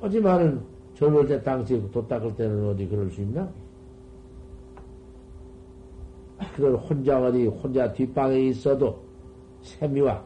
하지만은 0.04 0.60
젊을 0.96 1.26
때 1.26 1.42
당시 1.42 1.80
도 1.90 2.06
닦을 2.06 2.36
때는 2.36 2.68
어디 2.68 2.86
그럴 2.86 3.10
수 3.10 3.22
있나? 3.22 3.48
그걸 6.54 6.76
혼자 6.76 7.22
어디 7.22 7.46
혼자 7.46 7.90
뒷방에 7.90 8.38
있어도 8.48 9.02
세미와 9.62 10.22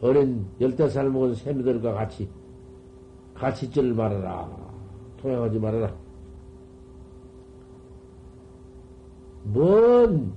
어린 0.00 0.44
열대 0.60 0.88
살 0.88 1.08
먹은 1.08 1.36
세미들과 1.36 1.94
같이 1.94 2.28
같이 3.32 3.66
있지를 3.66 3.94
말아라. 3.94 4.50
통행하지 5.18 5.58
말아라. 5.60 5.94
뭔 9.44 10.32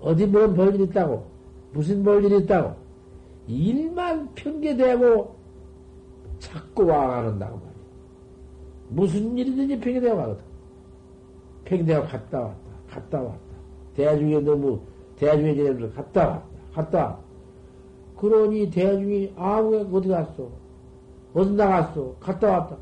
어디 0.00 0.26
뭔 0.26 0.54
볼일 0.54 0.82
있다고 0.82 1.26
무슨 1.72 2.04
볼일 2.04 2.30
있다고 2.42 2.76
일만 3.48 4.34
핑계대고 4.34 5.33
자꾸 6.54 6.86
와가는다고 6.86 7.56
말이야. 7.56 7.74
무슨 8.90 9.36
일이든지 9.36 9.80
핑계대고 9.80 10.16
가거든. 10.16 10.44
핑계대고 11.64 12.06
갔다 12.06 12.40
왔다, 12.40 12.56
갔다 12.88 13.22
왔다. 13.22 13.38
대중에 13.96 14.38
너무, 14.40 14.80
대중에 15.16 15.54
지내면서 15.54 15.92
갔다 15.94 16.28
왔다, 16.28 16.44
갔다 16.72 16.98
왔다. 16.98 17.18
그러니 18.16 18.70
대중이, 18.70 19.32
아무, 19.36 19.76
어디 19.92 20.08
갔어? 20.08 20.48
어디 21.34 21.50
나갔어? 21.54 22.14
갔다 22.20 22.48
왔다. 22.48 22.76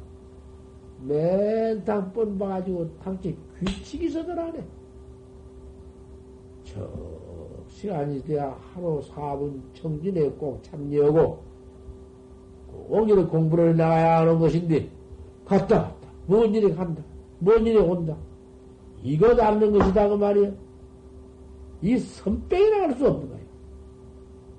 맨땅 1.07 2.13
뻔봐가지고 2.13 2.91
당시 3.03 3.37
규칙이 3.59 4.11
서더라네. 4.11 4.63
저 6.65 6.89
시간이 7.69 8.23
돼야 8.23 8.55
하루 8.75 9.01
4분 9.01 9.61
청진에 9.75 10.29
꼭 10.33 10.63
참여하고, 10.63 11.52
오늘은 12.89 13.29
공부를 13.29 13.77
나가야 13.77 14.21
하는 14.21 14.39
것인데, 14.39 14.89
갔다 15.45 15.77
왔다. 15.77 16.09
뭔 16.27 16.55
일이 16.55 16.75
간다. 16.75 17.03
뭔 17.39 17.67
일이 17.67 17.77
온다. 17.77 18.17
이것 19.03 19.39
않는 19.39 19.73
것이다, 19.73 20.09
그 20.09 20.15
말이야. 20.15 20.51
이 21.83 21.99
선배이라 21.99 22.83
할 22.83 22.95
수 22.95 23.09
없는 23.09 23.29
거야. 23.29 23.41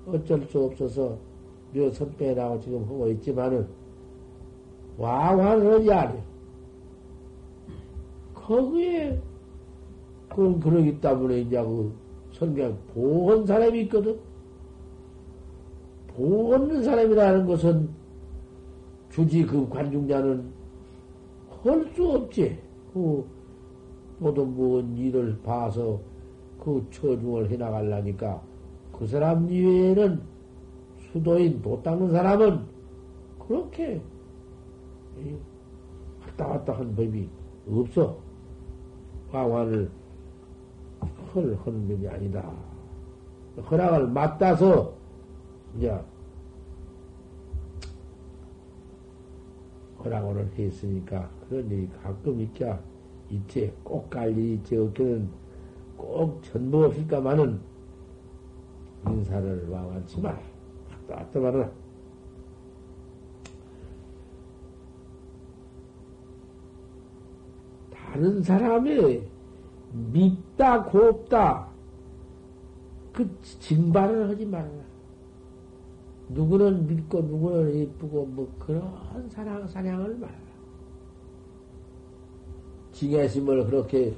어쩔 0.06 0.40
수 0.42 0.64
없어서, 0.64 1.16
묘 1.72 1.90
선배라고 1.90 2.60
지금 2.60 2.82
하고 2.84 3.08
있지만은, 3.08 3.66
어디 4.98 5.92
아니야. 5.92 6.22
거기에, 8.34 9.18
그건 10.28 10.60
그러기 10.60 11.00
때문에 11.00 11.40
이제 11.40 11.62
그 11.62 11.94
선경 12.32 12.76
보건 12.92 13.46
사람이 13.46 13.82
있거든. 13.82 14.18
보는 16.08 16.82
사람이라는 16.82 17.46
것은 17.46 17.88
주지 19.14 19.46
그 19.46 19.68
관중자는 19.68 20.52
할 21.62 21.86
수 21.94 22.10
없지. 22.10 22.58
그 22.92 23.24
모든 24.18 24.54
무슨 24.54 24.96
일을 24.96 25.40
봐서 25.42 26.00
그 26.58 26.84
처중을 26.90 27.48
해나가려니까 27.48 28.42
그 28.92 29.06
사람 29.06 29.48
이외에는 29.48 30.20
수도인 31.12 31.62
도 31.62 31.80
닦는 31.82 32.10
사람은 32.10 32.64
그렇게 33.46 34.02
왔다 36.26 36.46
갔다 36.48 36.72
한 36.72 36.94
법이 36.96 37.28
없어. 37.70 38.18
화환을 39.30 39.90
헐 41.34 41.56
하는 41.64 41.88
법이 41.88 42.08
아니다. 42.08 42.52
허락을 43.70 44.08
맞다서 44.08 44.92
이제 45.76 45.96
허락을 50.04 50.50
했으니까 50.58 51.30
그런 51.48 51.70
일이 51.70 51.88
가끔 52.02 52.40
있자 52.40 52.80
이제 53.30 53.72
꼭갈 53.82 54.30
일이 54.32 54.54
있지 54.54 54.76
없기는 54.76 55.28
꼭 55.96 56.42
전부 56.42 56.84
없을까마는 56.84 57.60
인사를 59.06 59.68
와만치 59.68 60.20
마라. 60.20 60.38
왔다 61.08 61.14
왔다 61.16 61.40
말아라. 61.40 61.70
다른 67.92 68.42
사람이 68.42 69.22
밉다, 70.12 70.84
곱다, 70.84 71.68
그 73.12 73.28
징발을 73.42 74.28
하지 74.28 74.46
말아라. 74.46 74.93
누구는 76.28 76.86
믿고 76.86 77.20
누구는 77.22 77.74
이쁘고 77.74 78.26
뭐 78.26 78.52
그런 78.58 79.28
사랑 79.28 79.66
사냥을 79.66 80.16
말라. 80.16 80.34
징애심을 82.92 83.66
그렇게 83.66 84.14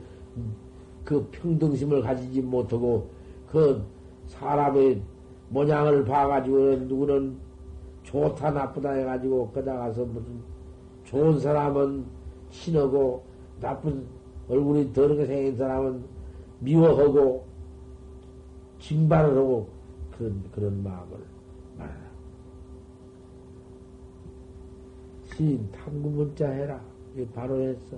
그 1.05 1.27
평등심을 1.31 2.03
가지지 2.03 2.43
못하고 2.43 3.09
그 3.51 3.83
사람의 4.27 5.03
모양을 5.49 6.05
봐가지고 6.05 6.77
누구는 6.77 7.37
좋다 8.03 8.51
나쁘다 8.51 8.91
해가지고 8.93 9.51
거다 9.51 9.77
가서 9.77 10.05
무슨 10.05 10.41
좋은 11.05 11.39
사람은 11.39 12.05
신하고 12.51 13.25
나쁜 13.61 14.07
얼굴이 14.49 14.93
더럽게 14.93 15.27
생긴 15.27 15.57
사람은 15.57 16.05
미워하고 16.61 17.47
징발을 18.79 19.37
하고 19.37 19.69
그런 20.17 20.43
그런 20.53 20.83
마음을 20.83 21.19
말하라. 21.77 22.07
신 25.37 25.69
탐구 25.71 26.09
문자 26.09 26.49
해라. 26.49 26.81
이 27.15 27.27
바로 27.27 27.61
했어. 27.61 27.97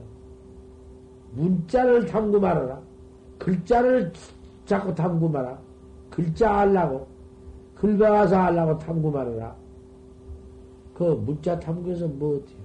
문자를 1.34 2.04
탐구 2.06 2.40
말아라. 2.40 2.80
글자를 3.38 4.12
자꾸 4.66 4.92
탐구 4.92 5.28
말아. 5.28 5.56
글자 6.10 6.58
하려고. 6.58 7.06
글 7.76 7.96
배워서 7.96 8.36
하려고 8.36 8.76
탐구 8.78 9.10
말아라. 9.12 9.54
그 10.94 11.04
문자 11.24 11.58
탐구에서 11.60 12.08
뭐 12.08 12.38
어때요? 12.38 12.58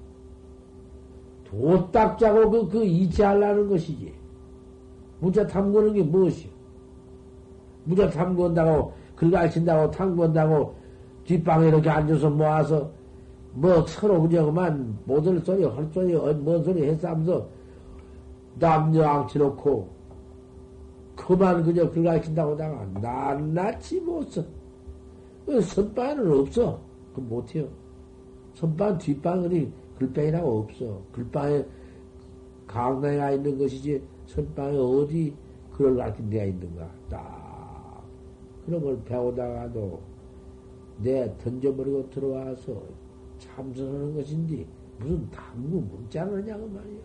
도딱 1.45 2.17
자고 2.17 2.49
그, 2.49 2.67
그 2.67 2.83
이치하려는 2.83 3.69
것이지. 3.69 4.11
문자 5.19 5.45
탐구는 5.45 5.93
게 5.93 6.01
무엇이요? 6.01 6.51
문자 7.85 8.09
탐구한다고, 8.09 8.93
글 9.15 9.29
가르친다고, 9.29 9.91
탐구한다고, 9.91 10.75
뒷방에 11.25 11.67
이렇게 11.67 11.89
앉아서 11.89 12.29
모아서, 12.31 12.89
뭐 13.53 13.85
서로 13.85 14.21
그냥 14.21 14.53
못할 15.05 15.39
소리, 15.41 15.63
할 15.63 15.87
소리, 15.93 16.15
어, 16.15 16.33
뭔 16.33 16.63
소리 16.63 16.83
했으면서, 16.83 17.47
남녀 18.59 19.03
앙치놓고, 19.03 19.89
그만 21.15 21.63
그저 21.63 21.89
글 21.89 22.03
가르친다고 22.03 22.57
다가 22.57 22.85
낱낱이 22.99 24.01
못 24.01 24.23
써. 24.31 24.43
그 25.45 25.61
선반은 25.61 26.39
없어. 26.39 26.79
그 27.13 27.21
못해요. 27.21 27.67
선반 28.55 28.97
뒷방은 28.97 29.71
글방이라고 29.99 30.59
없어. 30.59 31.01
글방에 31.11 31.63
강당에 32.65 33.17
가 33.17 33.31
있는 33.31 33.57
것이지 33.57 34.01
선방에 34.25 34.77
어디 34.77 35.35
글을 35.73 35.95
가르친 35.95 36.29
데가 36.29 36.45
있는가. 36.45 36.89
딱 37.09 38.03
그런 38.65 38.81
걸 38.81 39.03
배우다가도 39.03 39.99
내 40.99 41.35
던져버리고 41.37 42.09
들어와서 42.09 42.81
참선하는 43.39 44.15
것인지 44.15 44.67
무슨 44.99 45.29
당구 45.29 45.81
문자를 45.81 46.41
하냐고 46.41 46.67
말이야. 46.67 47.01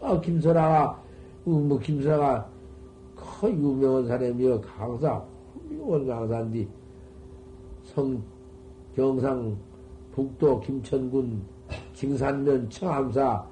아, 0.00 0.20
김설아가, 0.20 1.02
어, 1.46 1.50
뭐, 1.50 1.78
김설아가 1.78 2.50
커 3.16 3.50
유명한 3.50 4.06
사람이여 4.06 4.60
강사, 4.60 5.24
훌륭한 5.68 6.06
강사인데, 6.06 6.68
성, 7.84 8.22
경상 8.94 9.56
북도 10.12 10.60
김천군 10.60 11.42
징산면 11.94 12.70
청암사 12.70 13.44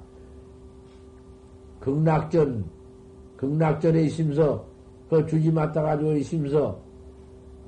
극락전 1.81 2.65
극락전에 3.35 4.03
있으면서 4.03 4.65
그 5.09 5.25
주지 5.25 5.51
맞다 5.51 5.81
가지고 5.81 6.13
있으면서 6.13 6.79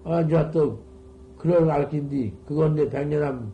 아주 0.05 0.49
또 0.53 0.79
그걸 1.45 1.67
가르친디 1.67 2.33
그건 2.47 2.73
내 2.73 2.89
백년함 2.89 3.51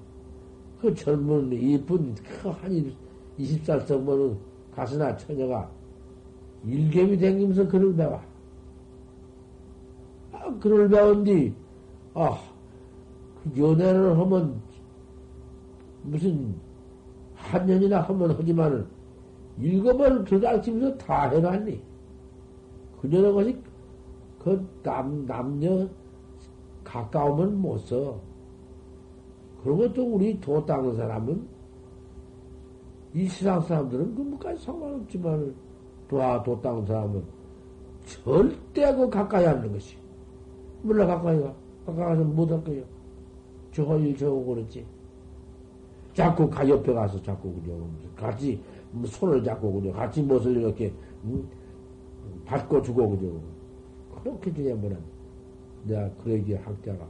그 0.80 0.96
젊은 0.96 1.52
이쁜 1.52 2.16
그한 2.16 2.96
20살 3.38 3.86
성모는 3.86 4.38
가스나 4.74 5.18
처녀가 5.18 5.70
일개미 6.66 7.18
댕기면서 7.18 7.68
글을 7.68 7.94
배워. 7.98 8.22
아, 10.32 10.54
글을 10.60 10.88
배운 10.88 11.24
뒤, 11.26 11.54
아, 12.14 12.40
그 13.44 13.62
연애를 13.62 14.18
하면 14.18 14.62
무슨 16.04 16.56
한 17.36 17.66
년이나 17.66 18.02
하면 18.04 18.32
하지만은 18.32 18.88
일곱을 19.60 20.24
들어가시면서 20.24 20.98
다 20.98 21.30
해놨니? 21.30 21.82
그녀는 23.02 23.34
것이 23.34 23.58
그 24.40 24.66
남, 24.82 25.26
남녀 25.26 25.90
가까우면 26.92 27.62
못 27.62 27.78
써. 27.80 28.20
그리고 29.64 29.92
또 29.94 30.16
우리 30.16 30.40
도 30.42 30.66
닦는 30.66 30.96
사람은 30.96 31.48
이 33.14 33.28
시상 33.28 33.62
사람들은 33.62 34.16
그 34.16 34.22
뭐까지 34.22 34.64
상관없지만 34.64 35.56
도와 36.10 36.44
도 36.44 36.60
닦는 36.60 36.86
사람은 36.86 37.24
절대 38.06 38.94
그 38.94 39.10
가까이 39.10 39.46
하는 39.46 39.72
것이. 39.72 39.96
몰라 40.82 41.06
가까이 41.06 41.40
가. 41.40 41.54
가까이 41.86 42.06
가서 42.06 42.24
못할 42.24 42.62
거예요. 42.64 42.84
저거 43.72 43.98
일 43.98 44.18
저거 44.18 44.44
그렇지. 44.44 44.86
자꾸 46.14 46.50
가 46.50 46.68
옆에 46.68 46.92
가서 46.94 47.22
자꾸 47.22 47.54
그냥 47.62 47.90
같이 48.18 48.62
뭐 48.92 49.06
손을 49.06 49.42
잡고 49.42 49.72
그냥 49.80 49.96
같이 49.96 50.22
못을 50.22 50.58
이렇게 50.58 50.92
음, 51.24 51.48
받고 52.46 52.82
주고 52.82 53.10
그냥 53.12 53.40
그렇게 54.24 54.52
되냐면은 54.52 55.11
내가 55.86 56.10
그러기에 56.24 56.58
학자가 56.58 57.06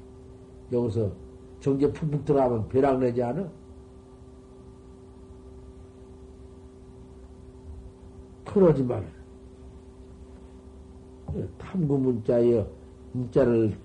여기서 0.71 1.11
정제 1.59 1.91
푹푹 1.93 2.25
들어가면 2.25 2.69
벼락 2.69 2.99
내지 2.99 3.21
않아? 3.23 3.47
그러지만 8.45 9.05
탐구 11.57 11.97
문자에 11.97 12.65
문자를 13.13 13.77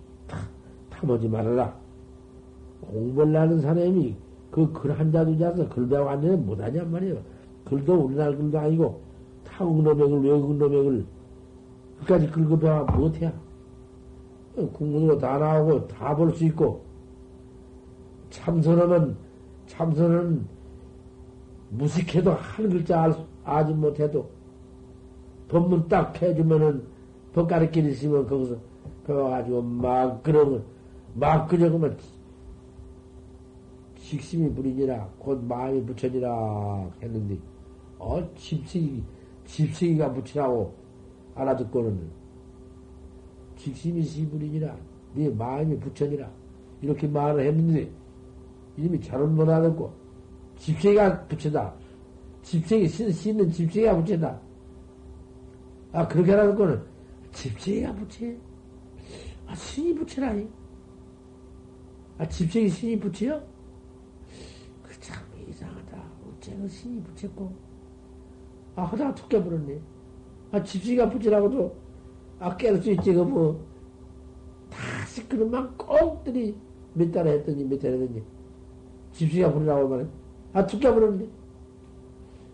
탐하지 0.90 1.29
말아라. 1.29 1.77
공부를 2.81 3.37
하는 3.38 3.61
사람이 3.61 4.16
그 4.51 4.72
글 4.72 4.92
한 4.92 5.12
자도 5.12 5.37
자서 5.38 5.68
글 5.68 5.88
배워 5.88 6.07
완전히 6.07 6.37
못하냔 6.37 6.90
말이에요. 6.90 7.20
글도 7.64 7.94
우리나라 8.07 8.37
글도 8.37 8.59
아니고 8.59 9.01
타국 9.44 9.83
글, 9.83 10.22
외국 10.22 10.57
놈의 10.57 10.85
글, 10.85 11.07
그까지 12.01 12.31
긁어 12.31 12.59
배워 12.59 12.85
못해. 12.85 13.33
국문으로 14.57 15.19
다 15.19 15.38
나오고 15.38 15.87
다 15.88 16.14
볼 16.16 16.33
수 16.35 16.45
있고, 16.47 16.83
참선하면, 18.31 19.16
참선은 19.66 20.47
무식해도 21.71 22.33
한 22.33 22.69
글자 22.71 23.03
알, 23.03 23.14
아지 23.45 23.73
못해도, 23.75 24.29
법문 25.49 25.88
딱 25.88 26.21
해주면은, 26.21 26.83
법 27.33 27.49
가르치는 27.49 27.90
있으면 27.90 28.27
거기서 28.27 28.57
배워가지고 29.07 29.62
막 29.62 30.23
그러면, 30.23 30.64
막 31.14 31.47
그러면 31.49 31.97
식심이 33.99 34.53
부리니라 34.55 35.09
곧 35.19 35.42
마음이 35.45 35.85
부처니라 35.85 36.90
했는데 37.03 37.37
어 37.99 38.23
집세기 38.37 39.03
집세기가 39.47 40.12
부처라고 40.12 40.75
알아듣고는 41.35 42.09
직심이 43.57 44.03
시부리니라. 44.03 44.77
네 45.14 45.29
마음이 45.31 45.79
부처니라. 45.81 46.31
이렇게 46.83 47.07
말을 47.07 47.47
했는데 47.47 47.90
이름이 48.77 49.01
잘못 49.01 49.29
못 49.29 49.49
알았고 49.49 49.92
집세기가 50.59 51.27
부처다. 51.27 51.75
집세기 52.42 52.88
씻는 52.88 53.51
집세기가 53.51 53.97
부처다. 53.97 54.40
아 55.92 56.07
그렇게 56.07 56.33
알아듣고는 56.33 56.83
집세기가 57.33 57.95
부처? 57.95 58.27
아 59.47 59.55
신이 59.55 59.95
부처라니? 59.95 60.49
아 62.19 62.29
집세기 62.29 62.69
신이 62.69 63.01
부처요? 63.01 63.57
쟤는 66.47 66.69
신이 66.69 67.03
붙였고, 67.03 67.53
아, 68.77 68.85
하다가 68.85 69.14
툭 69.16 69.29
깨버렸네. 69.29 69.81
아, 70.53 70.62
집시가 70.62 71.11
붙이라고도, 71.11 71.77
아, 72.38 72.57
깰 72.57 72.81
수 72.83 72.90
있지, 72.90 73.12
그 73.12 73.20
뭐. 73.20 73.61
다시 74.70 75.27
그런만 75.29 75.75
꼭들이 75.77 76.55
몇 76.94 77.11
달에 77.11 77.33
했더니, 77.33 77.64
몇 77.64 77.79
달에 77.81 77.94
했더니, 77.94 78.22
집시가 79.12 79.53
부르라고 79.53 79.88
말해. 79.88 80.07
아, 80.53 80.66
툭 80.66 80.81
깨버렸네. 80.81 81.27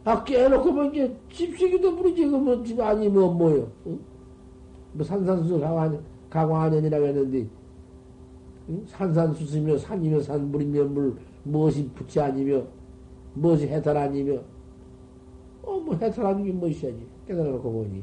아, 0.04 0.22
깨놓고 0.22 0.72
뭐, 0.72 0.84
이제, 0.84 1.16
집시기도 1.30 1.96
부르지, 1.96 2.26
그 2.26 2.36
뭐, 2.36 2.62
집 2.62 2.78
아니, 2.80 3.08
뭐, 3.08 3.32
뭐요. 3.32 3.70
응? 3.86 3.98
뭐, 4.92 5.04
산산수 5.04 5.58
강화년, 5.58 6.02
강화년이라고 6.30 7.06
했는데, 7.06 7.46
응? 8.68 8.84
산산수수며, 8.86 9.78
산이며, 9.78 10.20
산물이며, 10.20 10.84
물, 10.84 11.16
무엇이 11.44 11.88
붙이 11.90 12.20
아니며, 12.20 12.62
무엇이 13.34 13.66
해탈 13.66 13.96
아니며, 13.96 14.40
어, 15.62 15.78
뭐 15.78 15.94
해탈 15.96 16.26
아니면 16.26 16.58
무엇이야지. 16.58 17.06
깨달아놓고 17.26 17.72
보니. 17.72 18.02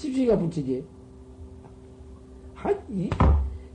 집시가 0.00 0.38
붙이지. 0.38 0.82
한, 2.54 2.82
이, 2.88 3.10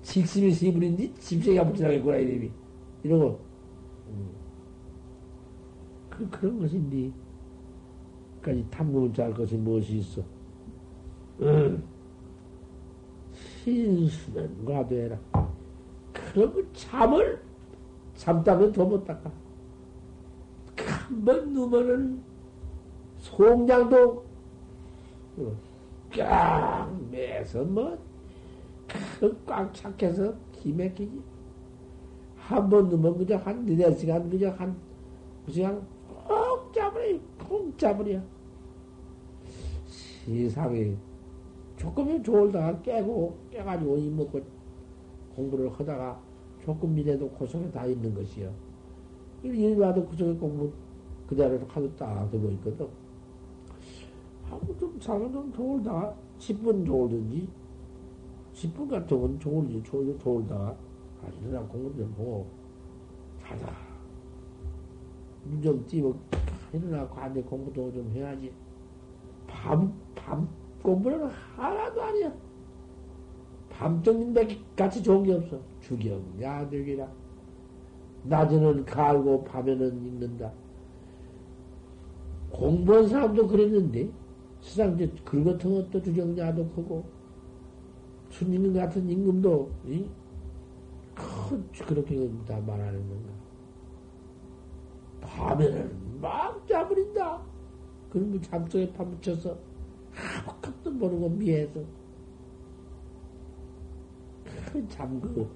직심이 0.02 0.52
시부인지 0.52 1.14
집시가 1.20 1.64
붙이라겠구나, 1.64 2.18
이름이. 2.18 2.52
이러고, 3.04 3.40
음. 4.10 4.30
그, 6.10 6.28
그런 6.32 6.60
것인데, 6.60 7.12
까지 8.42 8.66
탐구문 8.72 9.14
짤 9.14 9.32
것이 9.36 9.56
무엇이 9.56 9.98
있어. 9.98 10.24
음. 11.42 11.84
신수는 13.64 14.66
과도해라. 14.66 15.20
그러면 16.12 16.68
잠을 16.74 17.40
잠다면 18.16 18.72
더 18.72 18.84
못 18.86 19.06
닦아. 19.06 19.32
한 20.78 21.24
번 21.24 21.54
누면은 21.54 22.20
송장도 23.20 24.26
꽉 26.18 26.90
매서 27.12 27.64
뭐, 27.64 27.98
꽉 29.46 29.74
착해서 29.74 30.34
기맥히지. 30.52 31.22
한 32.38 32.70
번 32.70 32.90
넣으면 32.90 33.18
그저 33.18 33.38
한 33.38 33.66
네네 33.66 33.96
시간 33.96 34.30
그저 34.30 34.50
한, 34.52 34.76
그냥 35.46 35.86
꼭 36.08 36.72
잡으려, 36.74 37.20
꼭 37.48 37.78
잡으려. 37.78 38.20
세상에 40.26 40.96
조금이면 41.78 42.24
졸다가 42.24 42.82
깨고, 42.82 43.36
깨가지고 43.52 43.98
이 43.98 44.10
먹고 44.10 44.42
공부를 45.36 45.70
하다가 45.72 46.20
조금이라도 46.64 47.30
고속에 47.30 47.70
다 47.72 47.86
있는 47.86 48.14
것이요. 48.14 48.52
일 49.44 49.78
와도 49.80 50.06
그 50.08 50.16
속에 50.16 50.34
공부 50.40 50.72
그대로 51.28 51.60
하도 51.68 51.96
딱 51.96 52.30
되고 52.32 52.50
있거든. 52.52 52.88
하고 54.50 54.78
좀 54.78 55.00
잠을 55.00 55.32
좀 55.32 55.52
졸다가 55.54 56.16
10분 56.40 56.86
졸든지 56.86 57.48
10분 58.54 58.90
같은 58.90 59.20
건 59.20 59.40
졸지 59.40 59.82
졸, 59.84 60.18
졸다가 60.20 60.76
아, 61.24 61.28
일어나 61.42 61.66
공부 61.68 61.96
좀 61.96 62.14
보고 62.14 62.48
자다 63.42 63.74
눈좀 65.46 65.86
띄고 65.88 66.16
일어나 66.74 67.08
관대 67.08 67.42
공부도 67.42 67.92
좀 67.92 68.12
해야지. 68.12 68.52
밤, 69.48 69.94
밤 70.16 70.48
공부는 70.82 71.28
하나도 71.56 72.02
아니야. 72.02 72.34
밤정인데 73.70 74.48
같이 74.76 75.02
좋은 75.02 75.24
게 75.24 75.34
없어. 75.34 75.60
주경야 75.82 76.70
되기라. 76.70 77.08
낮에는 78.24 78.86
갈고 78.86 79.44
밤에는 79.44 80.06
읽는다. 80.06 80.52
공부한 82.52 83.08
사람도 83.08 83.48
그랬는데 83.48 84.10
세상 84.66 84.96
이제 84.96 85.08
글 85.24 85.44
같은 85.44 85.72
것도 85.76 86.02
주정자도 86.02 86.68
크고 86.70 87.06
순임 88.32 88.74
같은 88.74 89.08
임금도 89.08 89.72
이? 89.86 90.10
큰 91.14 91.64
그렇게 91.86 92.30
다 92.48 92.60
말하는 92.60 93.08
건가. 93.08 93.30
밤에는 95.22 96.20
막 96.20 96.68
자버린다. 96.68 97.42
그러면 98.10 98.42
잠속에 98.42 98.92
파묻혀서 98.92 99.56
아무것도 100.16 100.92
모르고 100.92 101.30
미해서 101.30 101.80
큰 104.66 104.90
잠, 104.90 105.22
그, 105.22 105.48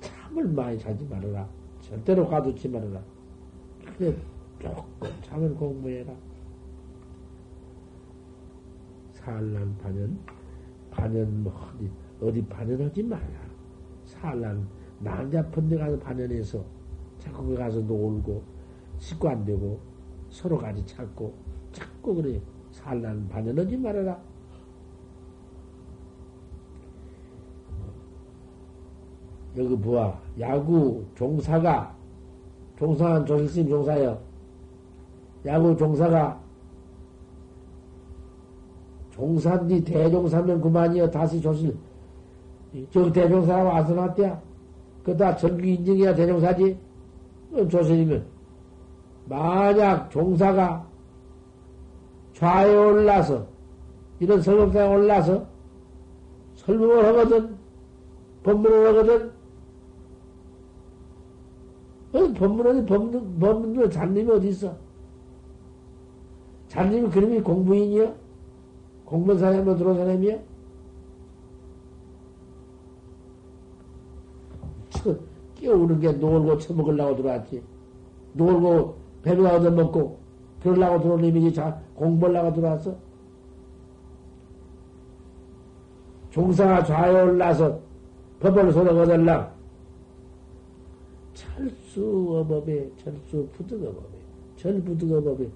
잠을 0.00 0.44
많이 0.48 0.78
자지 0.78 1.04
말아라. 1.06 1.48
절대로 1.80 2.28
가두지 2.28 2.68
말아라. 2.68 3.02
그래, 3.96 4.14
조금 4.60 5.10
잠을 5.22 5.54
공부해라. 5.54 6.14
산란 9.24 9.76
반연, 9.78 10.18
반연 10.90 11.44
뭐 11.44 11.52
어디, 11.74 11.90
어디 12.20 12.44
반연하지 12.46 13.02
말라. 13.04 13.22
산란, 14.04 14.66
난잡한 14.98 15.68
데 15.68 15.78
가서 15.78 15.98
반연해서 15.98 16.64
자꾸 17.18 17.46
그 17.46 17.54
가서 17.54 17.80
놀고, 17.80 18.42
식구 18.98 19.28
안 19.28 19.44
되고, 19.44 19.78
서로 20.28 20.58
같이 20.58 20.84
찾고, 20.86 21.32
자꾸 21.70 22.14
그래. 22.16 22.40
산란 22.72 23.28
반연하지 23.28 23.76
말아라. 23.76 24.20
여기 29.56 29.76
보아, 29.76 30.18
야구 30.40 31.04
종사가, 31.14 31.94
종사한 32.76 33.24
조실심 33.26 33.68
종사여. 33.68 34.20
야구 35.44 35.76
종사가 35.76 36.40
종사인지 39.12 39.84
대종사면 39.84 40.60
그만이여 40.60 41.10
다시 41.10 41.40
조실. 41.40 41.76
저 42.90 43.12
대종사가 43.12 43.62
와서 43.62 43.94
났대야. 43.94 44.40
그다 45.04 45.36
전기 45.36 45.74
인증해야 45.74 46.14
대종사지. 46.14 46.76
조실이면. 47.70 48.24
만약 49.28 50.10
종사가 50.10 50.86
좌에 52.34 52.74
올라서, 52.74 53.46
이런 54.18 54.40
설법상에 54.40 54.94
올라서, 54.94 55.46
설법을 56.56 57.04
하거든, 57.06 57.56
법문을 58.42 58.86
하거든, 58.88 59.30
어, 62.14 62.32
법문은, 62.32 62.86
법문, 62.86 63.38
법문도 63.38 63.90
잔님이 63.90 64.30
어디 64.32 64.48
있어? 64.48 64.74
잔님이 66.68 67.10
그림이 67.10 67.40
공부인이요? 67.42 68.21
공무원 69.04 69.38
사람으로 69.38 69.76
들어온 69.76 69.96
사람이야? 69.96 70.38
끼어오는 75.62 76.00
게 76.00 76.12
놀고 76.12 76.58
처먹으려고 76.58 77.16
들어왔지. 77.16 77.62
놀고 78.34 78.96
배부가 79.22 79.56
얻어먹고 79.56 80.18
그러려고 80.62 81.00
들어온 81.00 81.24
이미지 81.24 81.54
자, 81.54 81.80
공부하려고 81.94 82.52
들어왔어? 82.52 82.96
종사가 86.30 86.84
좌에 86.84 87.22
올라서 87.22 87.78
법을 88.40 88.72
소록 88.72 88.98
얻을라. 88.98 89.52
철수 91.34 92.38
어법에, 92.40 92.90
철수 92.96 93.46
부득어법에, 93.52 94.18
절부득어법에 94.56 95.48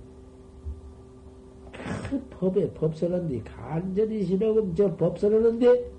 그 2.08 2.20
법에 2.30 2.70
법 2.72 2.96
쓰는데 2.96 3.40
간절히 3.42 4.24
싫어금 4.24 4.74
저법 4.74 5.18
쓰는데 5.18 5.90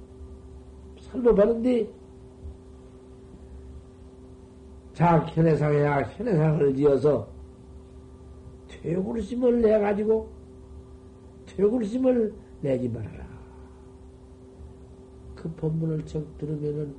설법하는데 1.00 1.90
자 4.94 5.20
현해상에야 5.20 6.02
현해상을 6.02 6.76
지어서 6.76 7.28
퇴굴심을 8.68 9.62
내 9.62 9.80
가지고 9.80 10.30
퇴굴심을 11.46 12.34
내지 12.62 12.90
말아라. 12.90 13.28
그 15.36 15.50
법문을 15.52 16.06
적 16.06 16.38
들으면은 16.38 16.96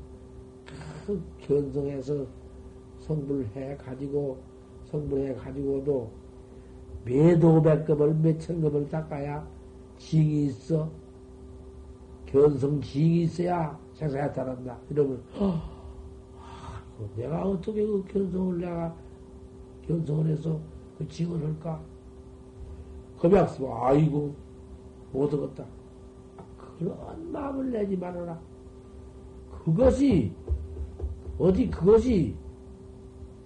그 1.07 1.21
견성해서 1.41 2.27
성불해 3.01 3.77
가지고 3.77 4.39
성불해 4.91 5.35
가지고도 5.35 6.11
몇오백급을 7.09 8.15
몇천급을 8.15 8.89
닦아야 8.91 9.47
징이 9.99 10.47
있어. 10.47 10.91
견성 12.27 12.81
징이 12.83 13.23
있어야 13.23 13.79
생사에 13.95 14.31
따른다. 14.33 14.79
이러면, 14.91 15.23
어, 15.39 15.61
내가 17.17 17.43
어떻게 17.43 17.85
그 17.85 18.05
견성을 18.09 18.59
내가 18.61 18.95
견성을 19.87 20.27
해서 20.27 20.61
그 20.99 21.09
징을 21.09 21.43
할까? 21.43 21.81
겁약스 23.19 23.65
아이고, 23.65 24.35
못 25.13 25.33
얻었다. 25.33 25.65
그런 26.79 27.33
마음을 27.33 27.71
내지 27.71 27.97
말아라. 27.97 28.39
그것이, 29.65 30.33
어디 31.39 31.71
그것이 31.71 32.37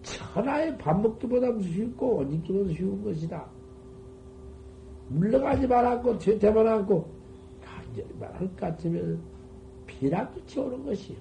천하의 0.03 0.77
밥 0.79 1.01
먹기보다 1.01 1.59
쉽고 1.61 2.19
옷 2.19 2.33
입기보다 2.33 2.73
쉬운 2.75 3.03
것이다. 3.05 3.47
물러가지 5.13 5.67
말았고 5.67 6.19
퇴퇴만 6.19 6.67
않고 6.67 7.09
간절히만 7.65 8.33
할 8.35 8.39
것 8.49 8.57
같으면 8.57 9.21
비락끝이 9.87 10.65
오는 10.65 10.85
것이요. 10.85 11.17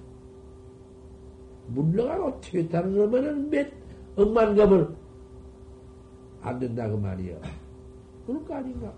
물러가고 1.68 2.40
퇴퇴하는 2.40 2.92
그러면은 2.94 3.50
몇 3.50 3.68
억만 4.16 4.56
겁을 4.56 4.88
안 6.40 6.58
된다 6.58 6.88
그 6.88 6.96
말이요. 6.96 7.40
그럴 8.26 8.44
거 8.44 8.54
아닌가? 8.54 8.92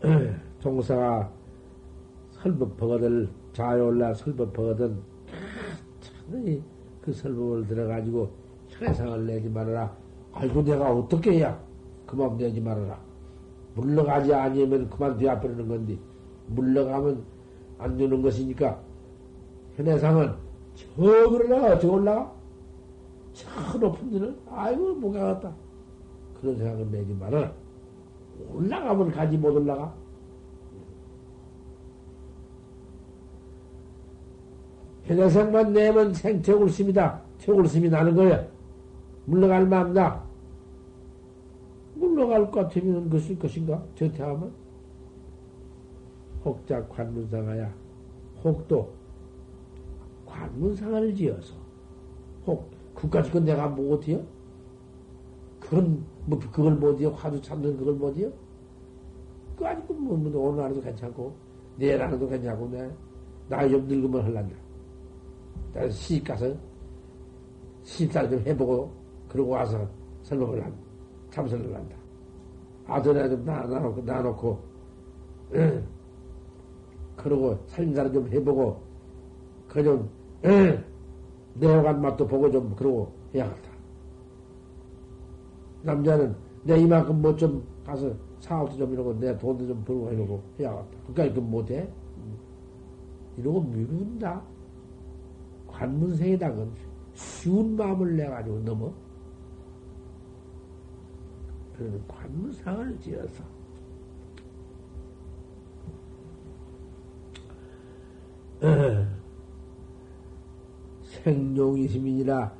종사가 0.60 1.32
설법버거들 2.30 3.28
좌에 3.52 3.80
올라 3.80 4.12
설법하거든. 4.14 4.98
참히 6.00 6.62
그 7.00 7.12
설법을 7.12 7.66
들어가지고 7.66 8.43
혈해상을 8.78 9.26
내지 9.26 9.48
말아라. 9.48 9.96
아이고, 10.32 10.62
내가 10.62 10.92
어떻게 10.92 11.32
해야 11.38 11.58
그만 12.06 12.36
내지 12.36 12.60
말아라. 12.60 12.98
물러가지 13.74 14.32
아니면 14.34 14.88
그만 14.90 15.16
뒤아버리는 15.16 15.68
건데, 15.68 15.98
물러가면 16.48 17.24
안 17.78 17.96
되는 17.96 18.22
것이니까, 18.22 18.80
현해상은 19.76 20.32
저 20.74 20.86
올라가, 21.02 21.78
저 21.78 21.90
올라가? 21.90 22.32
저 23.32 23.78
높은 23.78 24.10
데는, 24.10 24.36
아이고, 24.50 24.94
못 24.94 25.12
가겠다. 25.12 25.52
그런 26.40 26.56
생각을 26.56 26.90
내지 26.90 27.12
말아라. 27.14 27.52
올라가면 28.52 29.10
가지 29.12 29.36
못 29.36 29.48
올라가. 29.48 29.94
현생만 35.04 35.72
내면 35.72 36.14
생태굴심이다. 36.14 37.20
태굴심이 37.38 37.88
나는 37.90 38.14
거야. 38.14 38.53
물러갈 39.26 39.66
마음다. 39.66 40.22
물러갈 41.94 42.50
것 42.50 42.62
같으면 42.62 43.04
그것일 43.04 43.38
것인가? 43.38 43.82
저태하면? 43.94 44.52
혹자 46.44 46.86
관문상하야. 46.88 47.72
혹도 48.42 48.92
관문상을 50.26 51.14
지어서 51.14 51.54
혹 52.46 52.70
그까지 52.94 53.30
건 53.30 53.44
내가 53.44 53.68
못해요? 53.68 54.22
그건 55.60 56.04
뭐 56.26 56.38
그걸 56.38 56.74
못해요? 56.74 57.10
화두 57.10 57.40
참는 57.40 57.76
그걸 57.76 57.94
못해요? 57.94 58.30
그 59.56 59.66
아직도 59.66 59.94
뭐, 59.94 60.16
뭐 60.16 60.48
오늘 60.48 60.64
하루도 60.64 60.82
괜찮고 60.82 61.34
내일 61.76 62.02
하루도 62.02 62.28
괜찮고 62.28 62.68
내 62.68 62.90
나이 63.48 63.70
좀 63.70 63.86
늙으면. 63.86 64.52
나는 65.72 65.90
시집 65.90 66.26
가서 66.26 66.54
시집살 67.82 68.30
좀 68.30 68.40
해보고 68.40 69.03
그러고 69.34 69.50
와서 69.50 69.84
설법을 70.22 70.64
한 70.64 70.72
참선을 71.30 71.74
한다. 71.74 71.96
아들에 72.86 73.28
좀 73.28 73.44
나, 73.44 73.62
놔놓고 73.62 74.02
나놓고 74.02 74.60
응. 75.54 75.84
그러고 77.16 77.58
살림살이 77.66 78.12
좀 78.12 78.28
해보고 78.28 78.80
그 79.68 79.82
좀 79.82 80.08
내어간 81.54 82.00
맛도 82.00 82.24
보고 82.28 82.48
좀 82.48 82.76
그러고 82.76 83.12
해야겠다. 83.34 83.70
남자는 85.82 86.36
내 86.62 86.78
이만큼 86.78 87.20
뭐 87.20 87.34
좀 87.34 87.66
가서 87.84 88.14
사업도 88.38 88.76
좀 88.76 88.92
이러고 88.92 89.18
내 89.18 89.36
돈도 89.36 89.66
좀 89.66 89.84
벌고 89.84 90.12
이러고 90.12 90.40
해야겠다. 90.60 90.98
그까지 91.08 91.32
그 91.34 91.40
못해? 91.40 91.88
이러고 93.36 93.62
미룬다. 93.62 94.40
관문생이다. 95.66 96.54
건 96.54 96.70
쉬운 97.14 97.74
마음을 97.74 98.16
내가지고 98.16 98.60
넘어. 98.60 98.92
그런 101.76 102.06
관문상을 102.06 103.00
지어서 103.00 103.44
생룡이 111.02 111.88
시민이라 111.88 112.54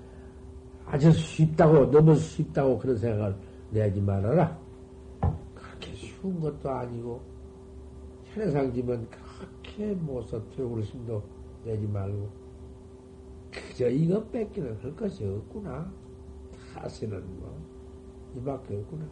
아주 0.87 1.11
쉽다고, 1.13 1.91
너무 1.91 2.15
쉽다고 2.15 2.79
그런 2.79 2.97
생각을 2.97 3.37
내지 3.71 4.01
말아라. 4.01 4.59
그렇게 5.55 5.95
쉬운 5.95 6.41
것도 6.41 6.71
아니고, 6.71 7.21
현해상지면 8.25 9.09
그렇게 9.11 9.95
못써 9.95 10.43
퇴고심도 10.51 11.23
내지 11.65 11.87
말고, 11.87 12.29
그저 13.51 13.89
이거 13.89 14.23
뺏기는 14.27 14.79
할 14.83 14.95
것이 14.95 15.25
없구나. 15.25 15.91
다시는 16.75 17.23
뭐, 17.41 17.74
이밖에 18.37 18.77
없구나. 18.77 19.07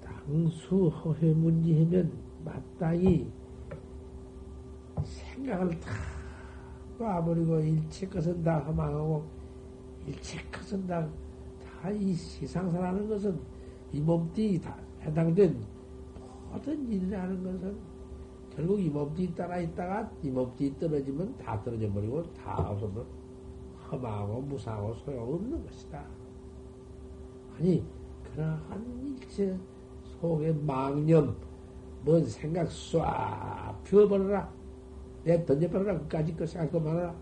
당수 0.00 0.88
허회문지하면 0.88 2.12
마땅히 2.44 3.30
생각을 5.02 5.80
다 5.80 5.90
놔버리고 6.98 7.58
일체 7.60 8.06
것은 8.06 8.42
다 8.42 8.58
허망하고 8.60 9.24
일체 10.06 10.38
것은 10.52 10.86
다 10.86 11.08
다 11.82 11.90
이 11.90 12.14
세상사라는 12.14 13.08
것은 13.08 13.40
이 13.92 14.00
몸띠 14.00 14.60
다 14.60 14.76
해당된 15.00 15.64
모든 16.52 16.92
일이라는 16.92 17.42
것은 17.42 17.78
결국 18.54 18.80
이 18.80 18.88
몸띠 18.88 19.34
따라 19.34 19.58
있다가 19.58 20.10
이 20.22 20.28
몸띠 20.28 20.78
떨어지면 20.78 21.36
다 21.38 21.62
떨어져 21.62 21.90
버리고 21.92 22.22
다 22.34 22.56
없어서 22.58 23.04
허망하고 23.90 24.42
무상하고 24.42 24.94
소용없는 24.94 25.64
것이다. 25.66 26.04
아니 27.56 27.84
그러한 28.24 29.02
일체 29.06 29.56
속에 30.20 30.52
망념, 30.52 31.36
뭔 32.04 32.24
생각 32.26 32.68
쏴 32.68 33.82
피워버려라. 33.84 34.52
내 35.24 35.44
던져버려라. 35.44 35.98
그까지 36.00 36.36
거 36.36 36.46
생각 36.46 36.72
그만하라. 36.72 37.14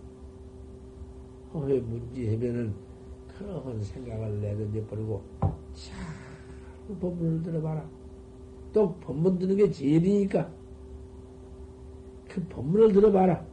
허회 1.55 1.81
문지하면은 1.81 2.75
그런 3.27 3.83
생각을 3.83 4.41
내 4.41 4.57
던져버리고 4.57 5.23
자 5.41 5.95
법문을 7.01 7.43
들어봐라. 7.43 7.89
또 8.73 8.95
법문 8.97 9.39
듣는 9.39 9.57
게 9.57 9.71
제일이니까 9.71 10.58
그 12.39 12.49
법문을 12.49 12.93
들어봐라. 12.93 13.45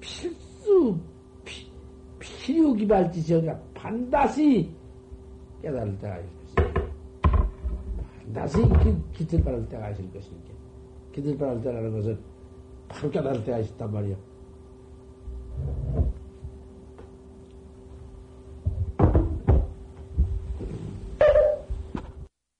필수 0.00 0.98
피, 1.44 1.68
필요 2.18 2.72
기발지시 2.74 3.34
아니라 3.34 3.58
반드시 3.74 4.70
깨달을 5.62 5.98
때가 5.98 6.18
있어. 6.18 6.62
반드시 8.34 8.58
기틀 9.12 9.42
바를 9.42 9.68
때가 9.68 9.90
있을 9.90 10.12
것이니까. 10.12 10.52
기틀 11.12 11.36
바를 11.36 11.60
때라는 11.62 11.92
것은 11.92 12.18
바로 12.88 13.10
깨달을 13.10 13.44
때가 13.44 13.58
있단 13.58 13.92
말이야. 13.92 14.16